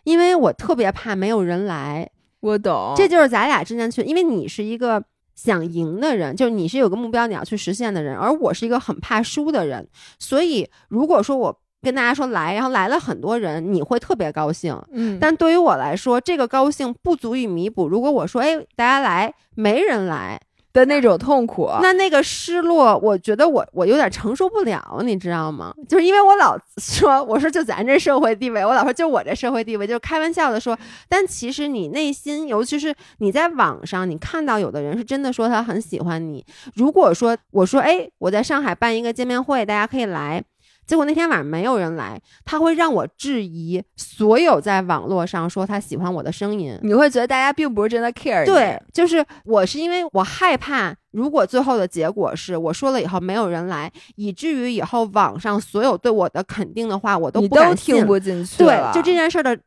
[0.04, 2.10] 因为我特别怕没有人来。
[2.44, 5.02] 我懂，这就是咱俩之间去，因为你是一个
[5.34, 9.88] 想赢的人，就是你是有个目标你要去实现的人，而我是一个很怕输的人，
[10.18, 17.88] 所以如果说我跟大家说来，然后来了很多人，你会特别高兴，嗯，但对于我来说，这个高兴不足以弥补。
[17.88, 20.40] 如果我说，哎，大家来，没人来，
[20.74, 21.70] 的那种痛苦。
[21.80, 25.72] 那那个失落，我觉得我我有点承受不了，你知道吗？
[25.88, 30.78] 就是因为我老 说，我说就咱这社会地位，我老说就我这社会地位，就开玩笑的说。
[31.08, 36.44] 但其实你内心，尤其是你在网上，你看到有的人是真的说他很喜欢你。
[36.74, 40.42] 如果说我说，哎，我在上海办一个见面会，大家可以来。
[40.86, 46.78] 结果那天晚上没有人来，他会让我质疑所有在网络上说他喜欢我的声音。
[46.82, 48.44] 你会觉得大家并不是真的 care。
[48.44, 58.62] 对，就是我是因为我害怕，如果最后的结果是我说了以后没有人来，以至于以后网上所有对我的肯定的话我都不敢听不进去。
[58.62, 59.58] 对，就这件事的，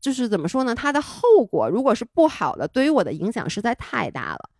[0.00, 0.74] 就是怎么说呢？
[0.74, 4.50] 它的后果如果是不好的，对于我的影响实在太大了。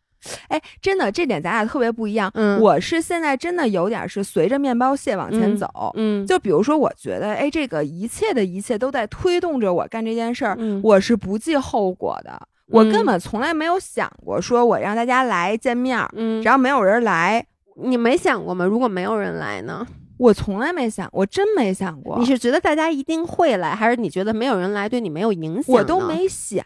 [0.48, 2.30] 哎，真的，这点咱俩特别不一样。
[2.34, 5.68] 嗯，我是现在真的有点是随着面包屑往前走。
[5.94, 10.56] 嗯，就比如说，我觉得，哎，这个一切的一切都在推动着我干这件事儿。
[10.58, 12.48] 嗯，我是不计后果的。
[12.68, 15.98] 我根本从来没有想过说我让大家来见面。
[16.14, 17.44] 嗯，然后没有人来，
[17.76, 18.64] 你没想过吗？
[18.64, 19.86] 如果没有人来呢？
[20.16, 22.16] 我从来没想，我真没想过。
[22.18, 25.74] 你是觉得大家一定会来，还是你觉得没有人来对你没有影响？
[25.74, 26.64] 我都没想。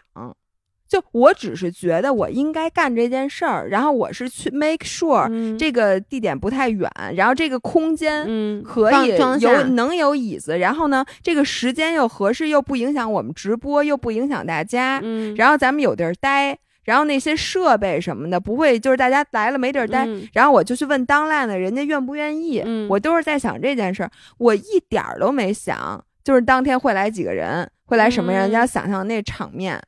[0.89, 8.25] 就我只是觉得我应该干这件事儿，然后我是去 make sure 这个地点不太远，然后这个空间
[8.63, 14.99] 可以有能有椅子，然后呢这个时间又合适，又不影响我们直播，又不影响大家，
[15.35, 24.09] 然后咱们有地儿待，然后那些设备什么的不会就是大家来了没地儿待，然后我就去问当烂的人家愿不愿意，我都是在想这件事儿，
[24.39, 29.79] 我一点儿都没想就是当天会来几个人，会来什么人，家想象那场面。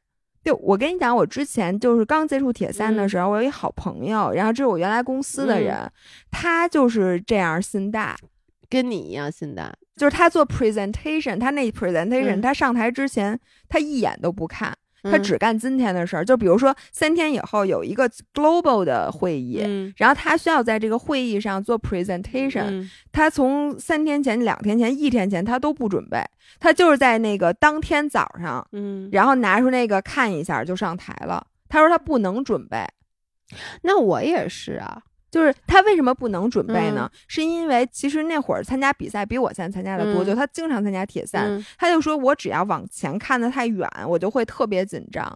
[0.44, 5.92] 对，我跟你讲，我之前就是刚接触铁三的时候，我有一好朋友，然后这是我原来公司的人，
[6.32, 8.16] 他就是这样心大，
[8.70, 13.40] 跟你一样心大，就是他做 presentation，他那 presentation，他上台之前
[13.70, 14.76] 他一眼都不看。
[15.04, 26.24] 他只干今天的事儿，就比如说三天以后有一个 global 的会议，然后他需要在这个会议上做 presentation，他从三天前、两天前、一天前他都不准备，
[26.60, 31.46] 他就是在那个当天早上，嗯，然后拿出那个看一下就上台了。
[31.68, 32.86] 他说他不能准备，
[33.84, 35.02] 那我也是啊。
[35.32, 37.10] 就是他为什么不能准备呢？
[37.28, 45.36] 是因为其实那会儿参加比赛比我现在参加的多，就他经常参加铁三，他就说我只要往前看的太远，我就会特别紧张，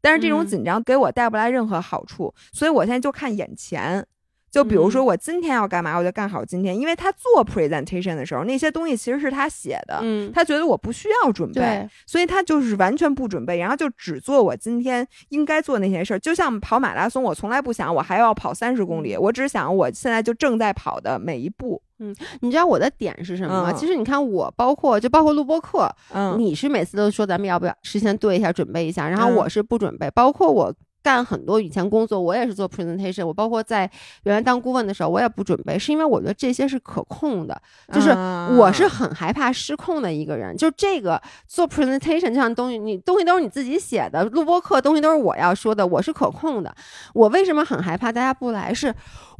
[0.00, 4.06] 但是这种紧张给我带不来任何好处，所以我现在就看眼前。
[4.54, 6.78] 就比如说我今天要干嘛，我就干好今天。
[6.78, 16.18] 因为他做 presentation 的时候，那些东西其实是他写的，嗯，他觉得我不需要准备，所以他就是完全不准备，然后就只做我今天应该做那些事儿。
[16.20, 21.82] 就像跑马拉松，我从来不想我还要跑三十公里，我只想我现在就正在跑的每一步。
[21.98, 23.72] 嗯，你知道我的点是什么吗？
[23.72, 30.72] 其实你看我，包括就包括录播课，嗯，你是每次都说咱们要不要事先对一下，准备一下，然后我是不准备，包括我。
[31.04, 33.26] 干很多以前工作，我也是做 presentation。
[33.26, 33.88] 我包括在
[34.22, 37.60] 原来当顾问的时候，我也不准备，是因为我觉得这些是可控的。
[37.92, 38.08] 就是
[38.56, 40.56] 我是很害怕失控的一个人。
[40.56, 46.74] 就这个做 presentation 这样东西，你东西都是你自己写的，录播课东西都是我要说的，我是可控的。
[47.12, 48.72] 我为什么很害怕大家不来？
[48.72, 48.94] 是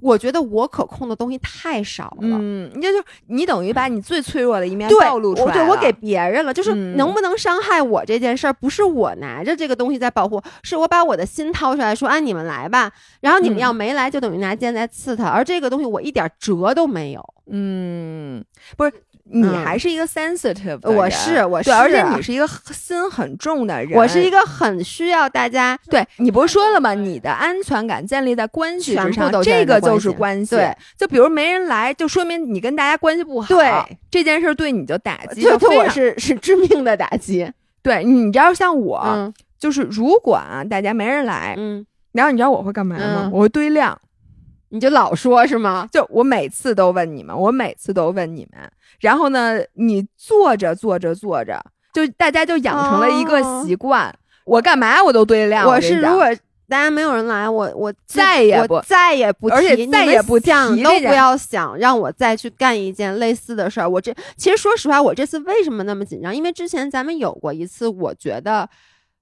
[0.05, 2.29] 我觉得我可控的东西太少了。
[2.31, 2.89] 嗯，你就
[3.29, 11.55] 你等于把你最脆弱的一面暴露出来对我给别人了，就是能不能伤害我这件事儿，不是我拿着这个东西在保护，是我把我的心。
[11.55, 12.91] 掏出来说：“啊，你们来吧。”
[13.23, 15.29] 然后你们要没来，就等于拿剑在刺他。
[15.29, 17.25] 而这个东西我一点辙都没有。
[17.47, 18.45] 嗯，
[18.77, 18.93] 不是，
[19.25, 23.99] 你还是一个 sensitive，我是，我是，而且你是一个心很重的人。
[23.99, 25.79] 我是一个很需要大家。
[25.91, 26.95] 对你不是说了吗？
[26.95, 30.57] 你的安全感建立在关系之上，这个就是关系。
[30.57, 33.49] 对，就比如没人来，就说明你跟大家关系不好。
[33.49, 37.51] 对，这件事对你就打击，对我是是致命的打击。
[37.83, 39.33] 对，你知道像我。
[39.57, 43.31] 就是如果啊，大家没人来，嗯，然后你知道我会干嘛吗？
[43.33, 43.99] 我会堆量，
[44.69, 45.89] 你就老说是吗？
[45.91, 48.61] 就我每次都问你们，我每次都问你们，
[49.01, 54.15] 然后呢，你坐着坐着坐着，就大家就养成了一个习惯，
[54.45, 55.67] 我干嘛我都堆量。
[55.67, 56.25] 我是如果
[56.69, 63.89] 大家没有人来，我我再也不再也不，而且再也不想都不要想让我再去干一件类似的事儿。
[63.89, 66.35] 我这其实说实话，我这次为什么那么紧张？
[66.35, 68.69] 因为之前咱们有过一次，我觉得。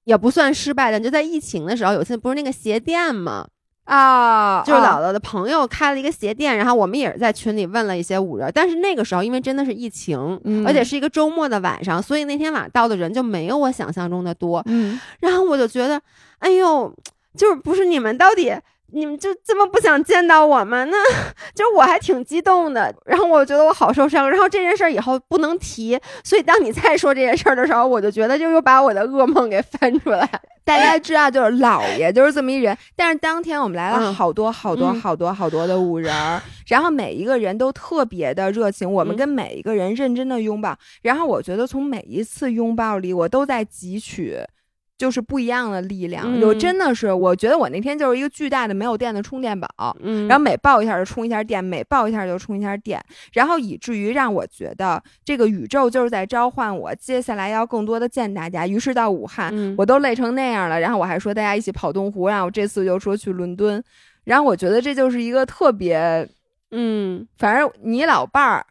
[0.05, 3.47] 也不算失败的，就在疫情的时候，有次不是那个鞋店吗？
[3.85, 10.19] 啊，就是姥姥的朋友开了一个鞋店，然后我们也是在群里问了一些五人，但是那个时候因为真的是疫情，
[10.67, 14.63] 而且是一个周末的晚上，所以那天晚上到的人就没有我想象中的多。
[14.67, 16.01] 嗯，然后我就觉得，
[16.39, 16.95] 哎呦，
[17.37, 18.55] 就是不是你们到底？
[18.93, 20.85] 你们就这么不想见到我吗？
[20.85, 20.97] 那？
[21.55, 30.29] 就我还挺激动的，然后我觉得我好受伤，然后这件事儿以后不能提，所以当你再说这件事儿的时候，我就觉得就又把我的噩梦给翻出来。
[30.65, 32.77] 大家知道，就是老爷就是这么一人。
[32.95, 40.77] 但是当天我们来了好多好多好多好多的五人儿， 然后每一个人都特别的热情，我们跟每一个人认真的拥抱。
[41.03, 44.39] 然后我觉得从每一次拥抱里，我都在汲取。
[45.03, 49.67] 就是不一样的力量，就真的是，我觉得我那天就是一个巨大的没有电的充电宝，
[49.99, 58.65] 嗯，然后每抱一下就充一下电，每抱一下就充一下电，然后以至于让我觉得这个宇宙就是在召唤我，接下来要更多的见大家。
[58.65, 63.83] 于是到武汉，我都累成那样了，然后我还说大家一起跑东湖，然后我这次就说去伦敦，
[64.23, 66.29] 然后我觉得这就是一个特别，
[66.71, 68.65] 嗯，反正你老伴儿。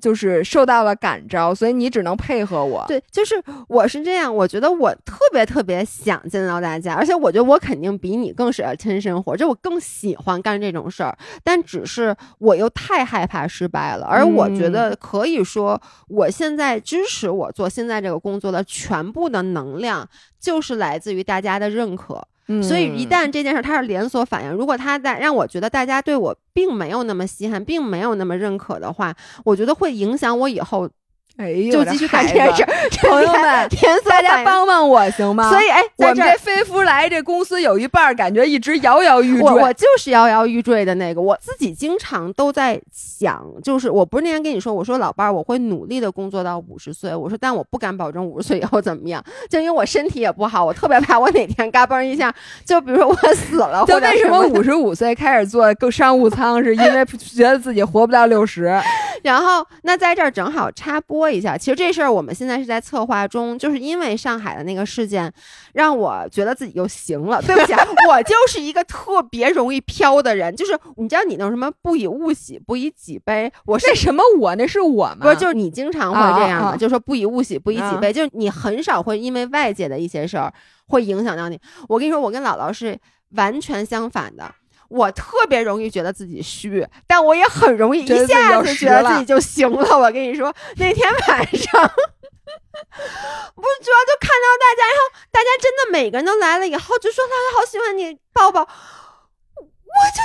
[0.00, 2.84] 就是受到了感召，所以你只能配合我。
[2.88, 3.34] 对，就是
[3.68, 11.16] 我是这样，我觉得我特别特别想见到大家，而且我觉得我肯定比你更适合亲生活，就我更喜欢干这种事儿。
[11.44, 20.08] 但只是我又太害怕失败了，而我觉得可以说，我现在支持我做现在这个工作的全部的能量，
[20.40, 22.26] 就是来自于大家的认可。
[22.62, 30.88] 所以，一旦这件事它是连锁反应，如果他在让我觉得大家对我并没有那么稀罕，并没有那么认可的话，我觉得会影响我以后。
[31.36, 32.64] 哎呦，就继续干这件事，
[33.08, 33.68] 朋友们，
[34.08, 35.48] 大家帮帮我行吗？
[35.50, 39.42] 所以，哎，我们这飞夫来这公司有一半感觉一直摇摇欲坠。
[39.42, 52.32] 我我就是摇摇欲坠的那个，我自己经常都在想，就是我不是那天跟你说，我说老伴儿，我会努力的工作到五十岁，我说但我不敢保证五十岁 以后怎么样，就因为我身体也不好，我特别怕我哪天嘎嘣一下，
[52.66, 57.04] 就比如说我死了， 就为什么五十五岁开始做商务舱，是因为
[57.34, 58.78] 觉得自己活不到六十。
[59.22, 65.32] 然后，那在这儿正好插播一下，其实这事儿我们现在是在策划中，就是因为上海的那个事件，
[65.74, 67.42] 让我觉得自己又行了。
[67.42, 67.72] 对不起，
[68.08, 75.18] 我就是一个特别容易飘的人，就是你知道你那种什么不以物喜，不以己悲，我是什么我那是我吗？
[75.20, 80.52] 不是，就是你经常会这样的，就说不以物喜，不以己悲，就是你很少会因为外界的一些事儿
[80.86, 81.60] 会影响到你。
[81.88, 82.98] 我跟你说，我跟姥姥是
[83.30, 84.54] 完全相反的。
[84.90, 89.96] 我特别容易觉得自己虚，但我也很容易一下子觉得自己就行了。
[89.96, 98.72] 我跟你说，那天晚上，不是主要就看到大家，然后大家真的每个人都来了以后，就说他好喜欢你抱抱，我就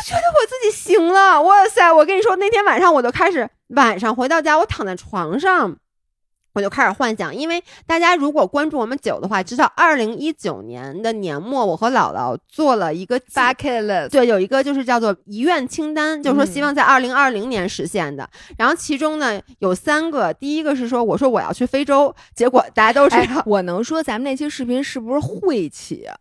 [0.03, 1.39] 觉得我自己行了。
[1.43, 1.93] 哇塞！
[1.93, 5.78] 我跟你说，那天晚上我就开始，晚上回到家，我躺在床上。
[6.56, 18.28] 我就开始幻想，因为大家如果关注我们久的话，知道二零一九年的年末，我和姥姥做了一个 bucket list，对，有一个就是叫做遗愿清单，就是说希望在二零二零年实现的。
[18.58, 26.16] 然后其中呢有三个，第一个是说我说我要去非洲，结果大家都知道，我能说咱们那期视频是不是晦气啊？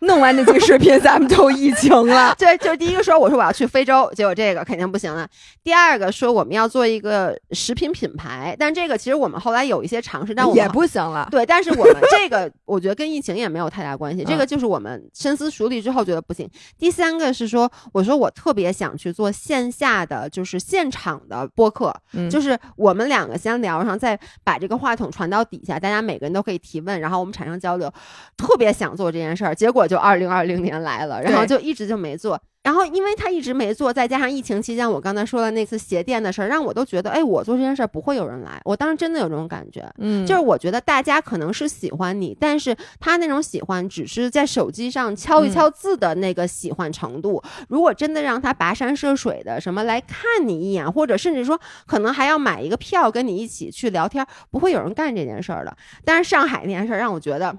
[0.00, 2.34] 弄完那期视频，咱们就疫情了。
[2.38, 5.28] 对，就第一个说，我说我要去非洲，结果这个肯定不行了。
[5.64, 11.26] 第二个说我们要做一个食品品牌，但这个其实我们后来有一些尝试，但我也不行了。
[11.32, 14.22] 对，但是我们这个 我觉得跟疫情也没有太大关系。
[14.24, 16.48] 这个就是我们深思熟虑之后觉得不行。
[16.78, 21.92] 第三个是说，我说我特别想去做线下的，就是现场的播客，
[22.30, 27.92] 就是我们两个先聊上，再把这个话筒传到底下，大家每个人都可以提问，然后我们产生交流。
[28.36, 29.87] 特别想做这件事儿，结果。
[29.88, 32.38] 就二零二零年来了，然后就一直就没做。
[32.64, 38.60] 然后因为他一直没做，再加上疫情期间我刚才说的那次鞋店的事儿，让我都觉得，哎，我做这件事儿不会有人来。
[38.64, 47.42] 我当时真的有这种感觉，嗯，就是我觉得大家可能是喜欢你，但是他那种喜欢只是在手机上敲一敲字的那个喜欢程度。
[47.68, 55.74] 如果真的让他跋山涉水的什么来看你一眼，或者甚至说可能还要买一个票跟你一起去聊天，不会有人干这件事儿的。
[56.04, 57.56] 但是上海那件事儿让我觉得。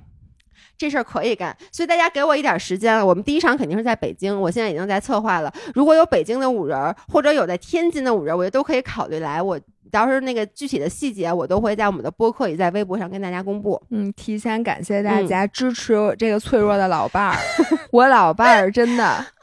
[0.80, 3.06] 这事儿可以干，所以大家给我一点时间。
[3.06, 5.54] 我们第一场肯定是在北京，我现在已经在策划了。
[5.76, 9.42] 如果有北京的五人，或者有在天津的五人，我觉得都可以考虑来。
[9.42, 9.60] 我
[9.92, 13.82] 到时候那个具体的细节，我都会在我们的播客也在微博上跟大家公布。
[13.90, 17.38] 嗯，提前感谢大家支持这个脆弱的老伴儿，
[17.92, 19.26] 我老伴儿真的。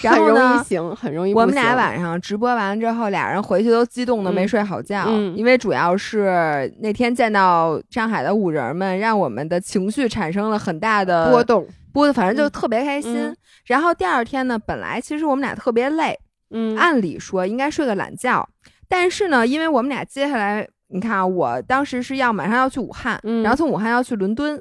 [0.00, 0.62] 然后呢？
[0.64, 1.34] 行，很容易。
[1.34, 13.34] 我们俩晚上直播完了之后，俩人回去都激动的没睡好觉，因为主要是那天见到上海的五人们，让我们的情绪产生了很大的波动，波的反正就特别开心。
[13.66, 16.18] 然后第二天呢，本来其实我们俩特别累，
[16.50, 18.48] 嗯，按理说应该睡个懒觉，
[18.88, 24.60] 但是呢，因为我们俩接下来，你看啊，我当时是要马上要去武汉，然后从武汉要去伦敦。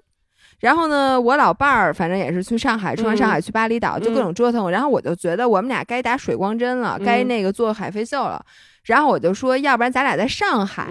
[0.59, 4.71] 然后呢，我老伴儿反正也是去上海，去完上海去巴厘岛，就各种折腾。
[4.71, 8.43] 然后我就觉得我们俩该打水光针了，该那个做海飞秀了。
[8.85, 10.85] 然后我就说，要不然咱俩在上海，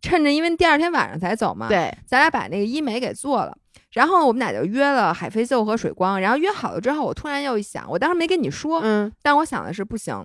[0.00, 3.54] 趁着因为第二天晚上才走嘛，对，咱俩把那个医美给做了。
[3.92, 6.18] 然后我们俩就约了海飞秀和水光。
[6.18, 10.24] 然后约好了之后，我突然又一想，我当时没跟你说，嗯，但我想的是不行，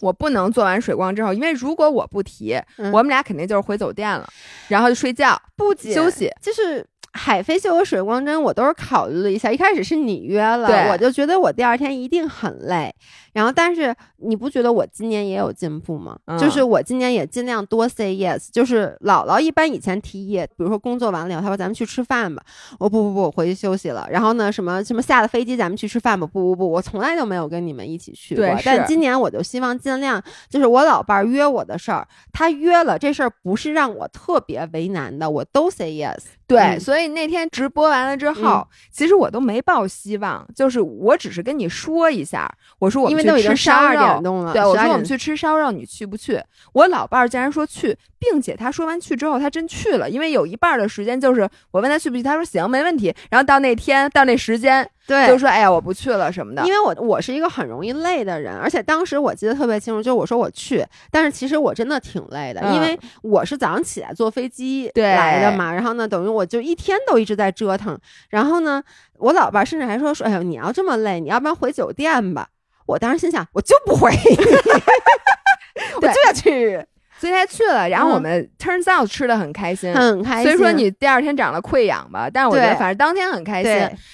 [0.00, 2.60] 我不能做完水光之后，因为如果我不提，
[2.92, 4.28] 我们俩肯定就是回酒店了，
[4.66, 6.84] 然后就睡觉，不休息，就是。
[7.12, 12.94] 海飞秀和水光针我都是考虑了一下，一开始是你约了，我就觉得我第二天一定很累。
[13.32, 16.18] 然后，但是你不觉得我今年也有进步吗？
[16.26, 18.48] 嗯就是我今年也尽量多 say yes。
[18.52, 22.42] 就是姥姥一般以前提议，比如说工作完了以后，她说咱们去吃饭吧，
[22.78, 24.06] 我不不不，我回去休息了。
[24.10, 36.18] 然后呢，什么什么下了飞机咱们去吃饭吧，不不不，我从来都没有跟你们一起去过但今年我就希望尽量，就是我老伴儿约我的事儿，他约了这事儿不是让我特别为难的，我都 say yes。
[36.48, 44.22] 对，嗯所以那天直播完了之后，其实我都没抱希望，就是我只是跟你说一下，我说我们因为都已经去吃烧十二点肉。
[44.22, 46.42] 钟了，对，我说我们去吃烧肉，你去不去？
[46.72, 50.08] 我老伴儿竟然说去，并且他说完去之后，他真去了。
[50.08, 53.14] 因为有一半儿的时间就是我问他去不去，他说行，没问题。
[53.30, 56.64] 然后到那天到那时间，对，就说哎呀，我不去了什么的。
[56.66, 67.98] 因为我我是一个很容易累的人，而且当时我记得特别清楚，就是我说我去，但是其实我真的挺累的，嗯因为我是早上起来坐飞机来的嘛，然后呢，等于我就一天都一直在折腾，
[68.30, 68.82] 然后呢，
[69.18, 72.48] 我老伴甚至还说说，哎呦，你要这么累，你要不然回酒店吧。
[72.86, 74.36] 我当时心想，我就不回你，
[76.00, 76.82] 我就要去，
[77.18, 79.92] 所以他去了，然后我嗯们 turns out 吃的很开心。
[79.94, 80.50] 很开心。
[80.50, 83.72] 虽说你第二天长了溃疡吧，但是我觉得反正当天很开心。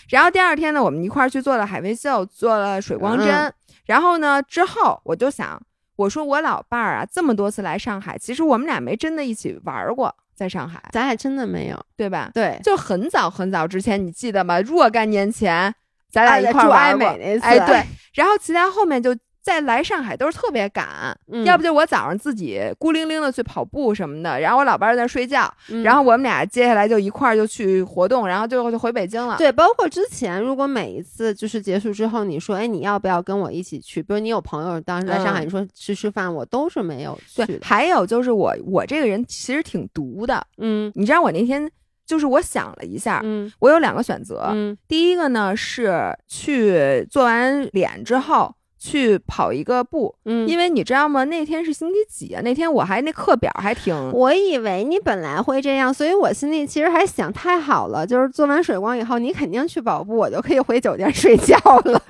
[0.09, 3.29] 然后第二天呢，我们一块儿去做了海飞秀，做了水光针。
[3.29, 3.53] 嗯
[3.87, 5.61] 然后呢，之后我就想，
[5.97, 12.31] 我说我老伴儿啊，这么多次来上海，其实我们俩没真的一起玩过，在上海，咱俩真的没有，对吧？
[12.33, 14.59] 对，就很早很早之前，你记得吗？
[14.63, 15.71] 若干年前，
[16.11, 17.09] 咱俩哎一块儿住玩过。
[17.43, 17.85] 哎，对。
[18.15, 19.15] 然后其他后面就
[19.45, 29.37] 再来上海都是特别赶，嗯要不就我早上自己孤零零的去跑步什么的，然后我老伴儿在那睡觉，嗯然后我们俩接下来就一块儿就去活动，然后最后就回北京了。
[29.37, 34.03] 对，包括之前，如果每一次就是结束之后，你说，哎，你要不要跟我一起去？
[34.03, 35.47] 比如你有朋友当时在上海，嗯。
[35.47, 40.91] 你说去吃饭，我都是没有去对，还有就是我我这个人其实挺毒的，嗯。
[40.95, 41.71] 你知道我那天
[42.07, 44.75] 就是我想了一下，嗯我有两个选择，嗯。
[44.89, 48.55] 第一个呢是去做完脸之后
[48.85, 51.25] 去跑一个步，嗯，因为你知道吗？
[51.25, 52.43] 那天是星期几啊？
[52.45, 53.95] 那天我还那课表还挺。
[54.13, 62.03] 我以为你本来会这样，所以我心里其实还想，太好了，就是做完水光以后，你肯定去跑步，我就可以回酒店睡觉了。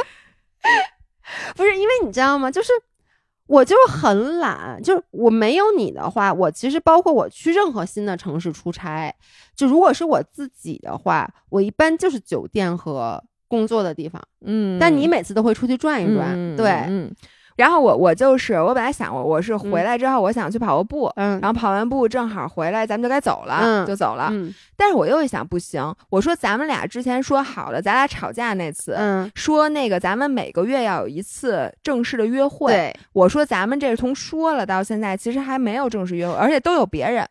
[1.55, 2.51] 不是因为你知道吗？
[2.51, 2.73] 就是
[3.47, 9.15] 我就很懒，就是我没有你的话，我其实包括我去任何新的城市出差，
[9.55, 14.23] 就如果是我自己的话，我一般就是酒店和工作的地方。
[14.45, 17.15] 嗯但你每次都会出去转一转，嗯对，嗯。
[17.57, 24.29] 然后我我就是我本来想我我是回来之后我想去跑个步，嗯然后跑完步正好回来咱们就该走了，嗯就走了。
[24.33, 28.97] 嗯但是我又一想不行，我说咱们俩之前说好了，咱俩吵架那次。
[28.99, 32.73] 嗯，说那个，咱们每个月要有一次正式的约会。
[32.73, 37.25] 对，我说咱们这从说了到现在，其实还没有正式约会，而且都有别人，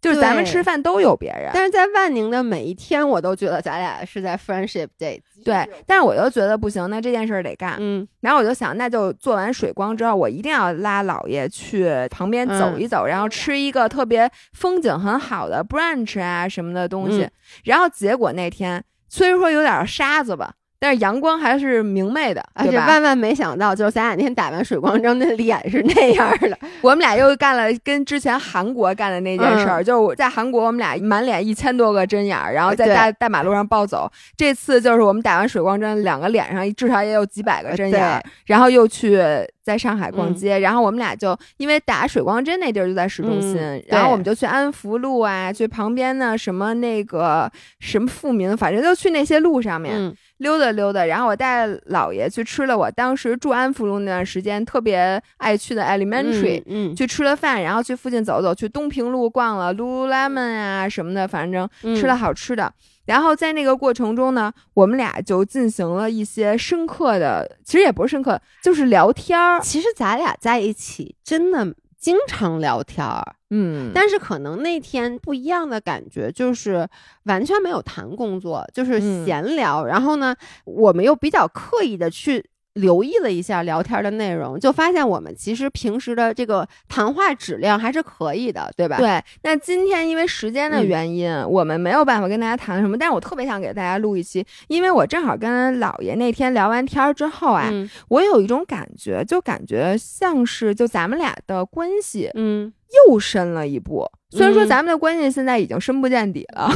[0.00, 1.50] 就是咱们吃饭都有别人。
[1.52, 5.20] 但是在万宁的每一天，我都觉得咱俩是在 friendship day。
[5.44, 7.76] 对，但是我又觉得不行，那这件事儿得干。
[7.78, 17.22] 嗯然后我就想，那就做完水光之后，我一定要拉姥爷去旁边走一走，然后吃一个特别风景很好的 brunch 啊什么的东西。
[17.22, 17.30] 嗯
[17.64, 22.66] 然后结果那天虽说有点沙子吧，但是阳光还是明媚的，而？
[22.66, 26.56] 且万万没想到，就是咱俩那天打完水光针，那脸是那样的。
[26.82, 34.10] 我们俩又干了跟之前韩国干的那件事儿，就是我在韩国我们俩满脸一千多个针眼儿，然后在大大马路上暴走。
[34.36, 39.20] 这次就是我们打完水光针，两个脸上至少也有几百个针眼儿，然后又去
[39.64, 47.50] 在上海逛街，然后我们俩就因为打水光针那地儿就在市中心，嗯然后我们就去安福路啊，去旁边的什么那个
[47.80, 49.94] 什么富民，反正就去那些路上面。
[49.96, 62.72] 嗯溜达溜达，然后我带姥爷去吃了我当时住安福路那段时间特别爱去的 Elementary，、嗯，去吃了饭，然后去附近走走，去东平路逛了 Lululemon 啊什么的，反正嗯吃了好吃的。
[63.06, 69.58] 然后在那个过程中呢，我们俩就进行了一些深刻的，其实也不是深刻，就是聊天儿。
[69.60, 76.88] 其实咱俩在一起真的经常聊天儿，嗯但是可能那天不一样的感觉就是
[77.24, 79.84] 完全没有谈工作，就是嗯闲聊。
[79.84, 82.48] 然后呢，我们又比较刻意的去。
[82.74, 90.86] 留意了一下聊天的内容，就发现我们其实平时的这个谈话质量还是可以的，对吧？，对，那今天因为时间的嗯。
[90.86, 97.88] 原因，我们没有办法跟大家谈什么，但是我特别想给大家录一期，因为我正好跟姥爷那天聊完天儿之后啊，嗯。
[98.08, 102.72] 我有一种感觉，就感觉像是就咱们俩的关系嗯。
[103.06, 104.06] 又深了一步。
[104.30, 104.68] 虽然说嗯。
[104.68, 106.70] 咱们的关系现在已经深不见底了，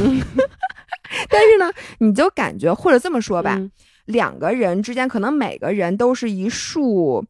[1.29, 3.71] 但是呢，你就感觉或者这么说吧，嗯
[4.05, 7.25] 两个人之间可能每个人都是一束。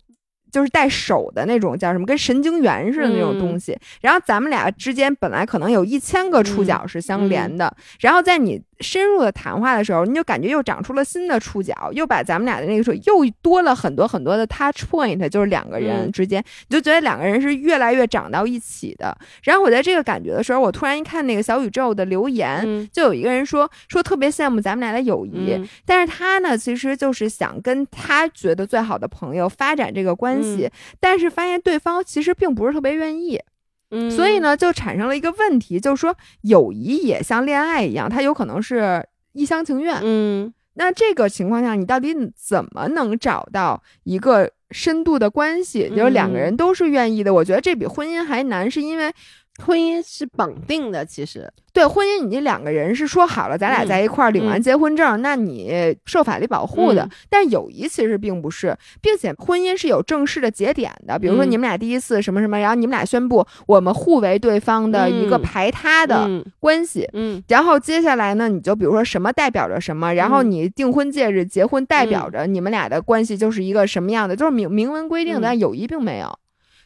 [0.52, 3.76] 就是带手的那种，叫什么，跟神经元似的那种东西。
[4.02, 19.18] 然后咱们俩之间本来可能有一千个触角是相连的，然后在你深入的谈话的时候，你就感觉又长出了新的触角，又把咱们俩的那个说又多了很多很多的 touch point，就是两个人之间，你就觉得两个人是越来越长到一起的。
[19.44, 30.70] 然后我在这个感觉的时候，我突然一看那个小宇宙的留言，就有一个人说说特别羡慕咱们俩的友谊，但是他呢其实就是想跟他觉得最好的朋友发展这个关系，
[31.00, 33.40] 但是发现对方其实并不是特别愿意。
[34.10, 40.00] 所以呢，就产生了一个问题，就是说友谊也像恋爱一样，它有可能是一厢情愿。
[40.02, 47.34] 嗯，那这个情况下，你到底怎么能找到一个深度的关系，就是两个人都是愿意的？
[47.34, 49.14] 我觉得这比婚姻还难，是因为。
[49.64, 57.08] 婚姻是绑定的，其实对婚姻，你这两个人是说好了，咱俩在一块儿领完结婚证，那你受法律保护的。
[57.30, 66.28] 但友谊其实并不是，并且婚姻是有正式的节点的，比如说你们俩第一次什么什么，然后你们俩宣布我们互为对方的一个排他的
[66.60, 76.40] 关系，嗯，然后接下来呢，你就比如说什么代表着什么，然后你订婚戒指结婚代表着你们俩的关系就是一个什么样的，就是明明文规定的，但友谊并没有，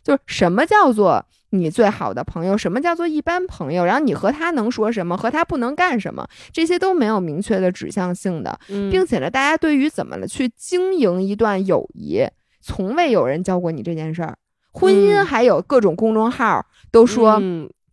[0.03, 1.25] 就是什么叫做。
[1.51, 3.85] 你最好的朋友，什么叫做一般朋友？
[3.85, 12.25] 然后你和他能说什么，和他不能干什么，这些都没有明确的指向性的，并且呢，大家对于怎么了去经营一段友谊，
[12.61, 14.37] 从未有人教过你这件事儿。
[14.71, 17.41] 婚姻还有各种公众号都说。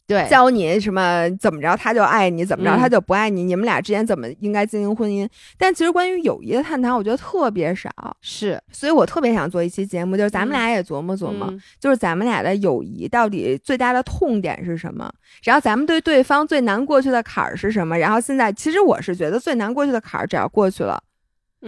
[0.06, 5.26] 对，教你什么怎么着他就爱你，怎么着他就不爱你，你们俩之间怎么应该经营婚姻？
[5.56, 7.90] 但其实关于友谊的探讨，我觉得特别少。
[8.20, 11.50] 是，所以我特别想做一期节目，就是咱们俩也琢磨琢磨，
[11.80, 15.10] 就是咱们俩的友谊到底最大的痛点是什么？
[15.42, 17.96] 然后咱们对对方最难过去的坎儿是什么？
[17.98, 21.02] 然后现在其实我是觉得最难过去的坎儿只要过去了。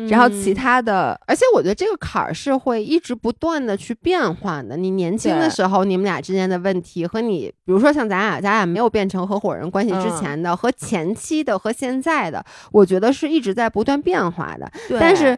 [0.08, 4.76] 然后其他的，而且我觉得这个坎儿是会一直不断的去变化的。
[4.76, 14.70] 你年轻的时候，你们俩之间的问题和你，比如说像咱俩，咱俩没有变成合伙人关系之前的，和前期的和现在的，我觉得是一直在不断变化的。
[15.00, 15.34] 但是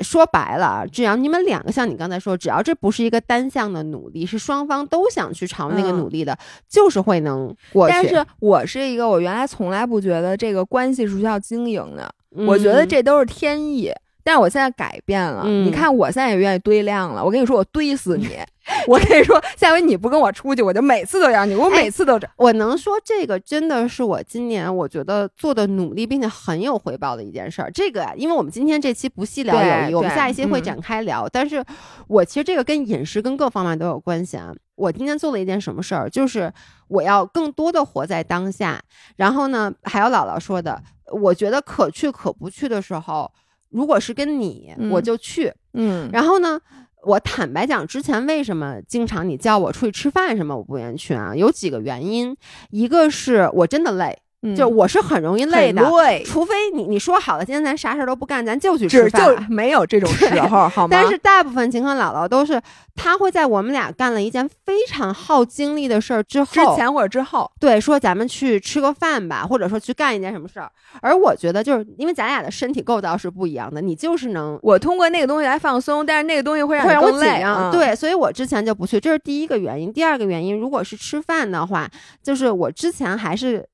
[0.00, 6.36] 说白了，只要你们两个像你刚才说，只要这不是一个单向的努力，是双方都想去朝那个努力的，
[6.68, 7.92] 就是会能过去。
[7.92, 12.12] 但是我是一个，我原来从来不觉得这个关系是需要经营的。
[12.46, 15.46] 我觉得这都是天意，但是我现在改变了。
[15.46, 17.24] 你看，我现在也愿意堆量了。
[17.24, 18.38] 我跟你说，我堆死你！
[18.86, 21.56] 我跟你说，下回你不跟我出去，我就每次都要你。
[21.56, 22.28] 我每次都这。
[22.36, 27.70] 我能说这个真的是我今年我觉得做的努力，并且很有回报的一件事儿。
[27.72, 31.28] 这个呀，因为我们今天这期不细聊友谊，我们下一期会展开聊。
[31.28, 31.64] 但是
[32.06, 34.54] 我其实这个跟饮食跟各方面都有关系啊。
[34.76, 36.52] 我今天做了一件什么事儿，就是
[36.86, 38.80] 我要更多的活在当下。
[39.16, 40.80] 然后呢，还有姥姥说的。
[41.10, 43.30] 我觉得可去可不去的时候，
[43.70, 45.52] 如果是跟你，我就去。
[45.74, 46.60] 嗯，然后呢，
[47.04, 51.34] 我坦白讲，之前为什么经常你叫我出去吃饭什么，我不愿意去啊？
[51.34, 52.36] 有几个原因，
[52.70, 54.18] 一个是我真的累。
[54.56, 55.82] 就我是很容易累的，
[56.24, 60.88] 除非你你说好了，今天咱啥事儿都不干，咱就去吃饭，就没有这种时候，好 吗？
[60.90, 62.58] 但是大部分情况，姥姥都是
[62.96, 70.70] 她会在我们俩干了一件非常耗精力的事儿之后，之前或者之后，对，说咱们去吃个饭吧，或者说去干一件什么事儿。
[71.02, 79.92] 而我觉得，就是因为咱俩的身体构造是不一样的，你就是能我通过那个东西来放松，但是那个东西会让会让我紧张，对，所以我之前就不去，这是第一个原因。
[79.92, 81.86] 第二个原因，如果是吃饭的话，
[82.22, 83.68] 就是我之前还是。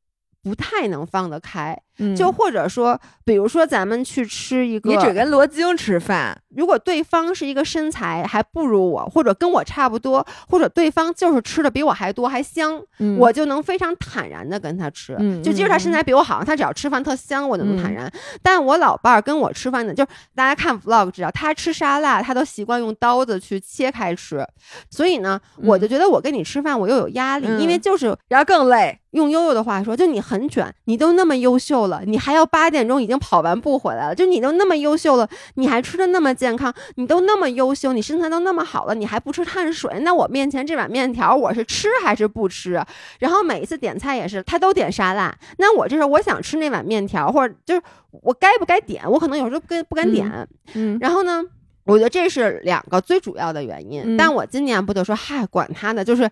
[0.47, 1.83] 不太能放得开。
[2.17, 6.39] 就或者说，比如说咱们去吃一个，你只跟罗京吃饭。
[6.55, 12.81] 如果对方是一个身材还不如我，或者跟我差不多，或者对方就是吃的比我还多还香，
[13.19, 15.15] 我就能非常坦然的跟他吃。
[15.43, 18.11] 就即使他身材比我好，他只要吃饭特香，我就能坦然。
[18.43, 24.47] 但我老伴儿跟我吃饭的，就是大家看 vlog 知道，他吃沙拉，他都习惯用刀子去切开吃。
[24.91, 28.99] 所以呢，我就觉得我跟你吃饭，我又有压力，因为就是然后更累。
[29.13, 31.86] 用悠悠的话说，就你很卷，你都那么优秀。
[31.87, 39.99] 了，你还要八点钟已经跑完步回来了，就你都那么优秀了，你还吃的那么健康，你都那么优秀，你身材都那么好了，你还不吃碳水？
[40.01, 42.81] 那我面前这碗面条，我是吃还是不吃？
[43.19, 49.03] 然后每一次点菜也是，他都点沙拉，那我这是我想吃那碗面条，或者就是我该不该点？
[49.11, 50.49] 我可能有时候不不敢点。
[50.75, 51.43] 嗯，然后呢，
[51.85, 54.17] 我觉得这是两个最主要的原因。
[54.17, 56.29] 但我今年不就说，嗨，管他呢，就是。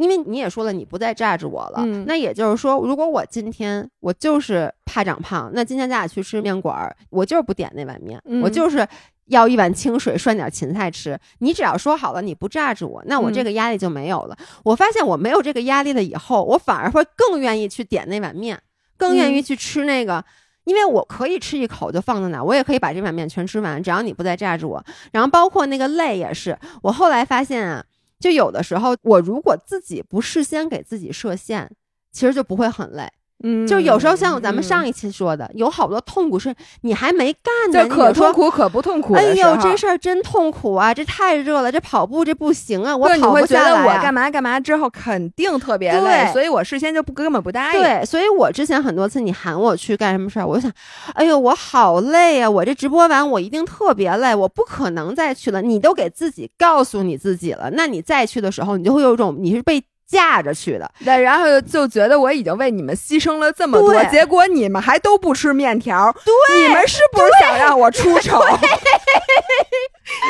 [0.00, 8.86] 因为你也说了，你不再榨着我了，那也就是说，如果我今天我就是怕长胖，那今天咱俩去吃面馆儿，我就是不点那碗面，我就是
[9.26, 11.18] 要一碗清水涮点芹菜吃。
[11.40, 14.34] 你只要说好了，你不榨着我，那我这个压力就没有了。
[14.64, 18.58] 我发现我没有这个压力了以后，我反而会更愿意去点那碗面，
[18.96, 20.24] 更愿意去吃那个，
[20.64, 24.82] 因为我可以吃一口就放在那，我也可以把这碗面全吃完，只要你不再榨着我。
[25.12, 27.84] 然后包括那个累也是，我后来发现啊。
[28.20, 31.74] 就有的时候，我如果自己不事先给自己设限，
[32.12, 33.10] 其实就不会很累。
[33.42, 40.92] 嗯，就有时候像咱们上一一期说的，有好多痛苦是你还没干呢，可痛苦可不痛苦哎呦，这事儿真痛苦啊！
[40.92, 43.84] 这太热了，这跑步这不行啊，我跑会觉不下来、啊。
[43.84, 47.80] 得我干嘛干嘛之后肯定特别累，对所以我事先就不根本不答应。
[47.80, 50.72] 对，所以我之前很多次你喊我去干什么事儿，我就想，
[51.14, 52.50] 哎呦，我好累啊！
[52.50, 55.62] 我这直播完我一定特别累，我不可能再去了。
[55.62, 59.80] 你都给自己告诉你自己了，那你再去的时候，你就会有一种你是被
[60.10, 60.90] 架着去的。
[61.04, 68.42] 对，然后就觉得我已经为你们牺牲了这么多，结果你们还都不吃面条，对，你们是不是想让我出丑？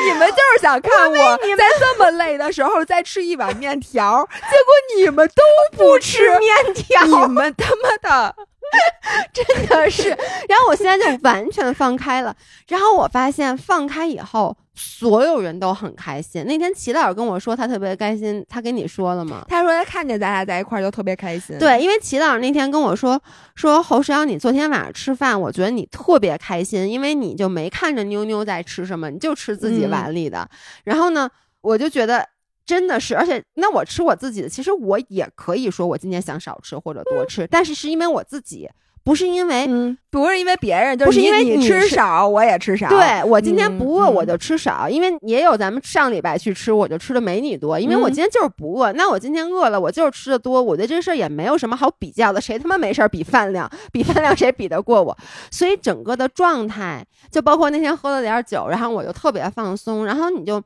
[0.05, 5.43] 你们就是想看我在这么累的时候再吃一碗面条，结果你们都
[5.75, 8.35] 不吃，面条你们他妈的，
[9.33, 10.09] 真的是。
[10.09, 12.35] 然后我现在就完全放开了，
[12.67, 16.45] 然后我发现放开以后，所有人都很开心。
[16.45, 19.45] 那天齐老师跟我说他特别开心，他跟你说了吗？
[19.47, 21.57] 他说他看见咱俩在一块儿就特别开心。
[21.59, 23.21] 对，因为齐老师那天跟我说
[23.55, 30.49] 说侯石瑶，你昨天晚上吃饭，我觉得你特别开心，因为你就没看着妞妞在吃什么，你就吃自己嗯碗里的。
[30.83, 31.29] 然后呢，
[31.61, 32.27] 我就觉得。
[32.65, 38.69] 真的是，而且那我吃我自己的，其实我也可以说我今天想少吃或者多吃，但是是因为我自己，
[39.03, 42.87] 不是因为嗯，不是因为别人，就不是因为你你吃少，我也吃少。
[42.87, 48.93] 对我今天不饿，嗯我就吃少，因为也有咱们上礼拜去吃，我就吃的没你多，因为我嗯今天就是不饿。
[48.93, 55.17] 那我今天饿了，我就是吃的多，我觉得这事儿也没有什么好比较的，谁他妈没事儿比饭量，比饭量谁比得过我？
[55.49, 60.61] 所以整个的状态，就包括那天喝了点酒，然后我就特别放松，然后你就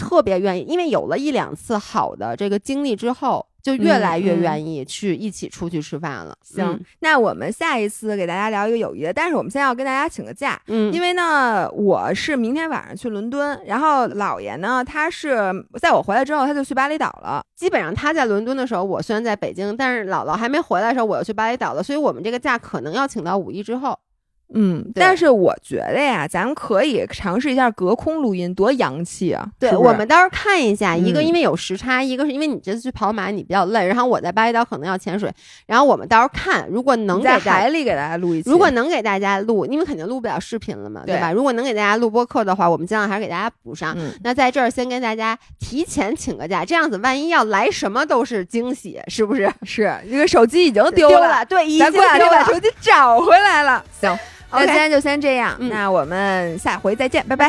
[0.00, 6.34] 特别愿意，因为有了一两次好的这个经历之后，就越嗯来越嗯愿意去一起出去吃饭了。
[6.42, 17.44] 行，那我们下一次给大家聊一个友谊的，但是我们现在要跟大家请个假，嗯，因为呢，我是明天晚上去伦敦，然后姥爷呢，他是在我回来之后，他就去巴厘岛了。
[17.54, 23.98] 基本上他在伦敦的时候，我虽然在北京，但是姥姥还没回来的时候，我又去巴厘岛了，所以我们这个假可能要请到五一之后。
[24.54, 29.46] 嗯，但是我觉得呀，咱们可以尝试一下隔空录音，多洋气啊！
[29.58, 35.32] 对，是是我们到时候看一下，一个嗯因为有时差，一个是因为你这次去跑马你比较累，然后我在巴厘岛可能要潜水，
[35.66, 41.30] 然后我们到时候看，如果能你在海里给大家录一期，如果能给大家录，因为肯定录不了视频了嘛，对对吧？
[41.32, 43.94] 如果能给大家录播课的话，我们尽量还是给大家补上。
[43.96, 49.48] 嗯，那在这儿先跟大家提前请个假，这样子万一要来什么都是惊喜，是不是？
[49.62, 52.32] 是这个手机已经丢了，了，对，已经咱过两丢了。
[52.32, 53.84] 天把手机找回来了。
[54.00, 54.18] 行，
[54.52, 55.68] 那今天就先这样，嗯。
[55.68, 57.48] 那我们下回再见，拜拜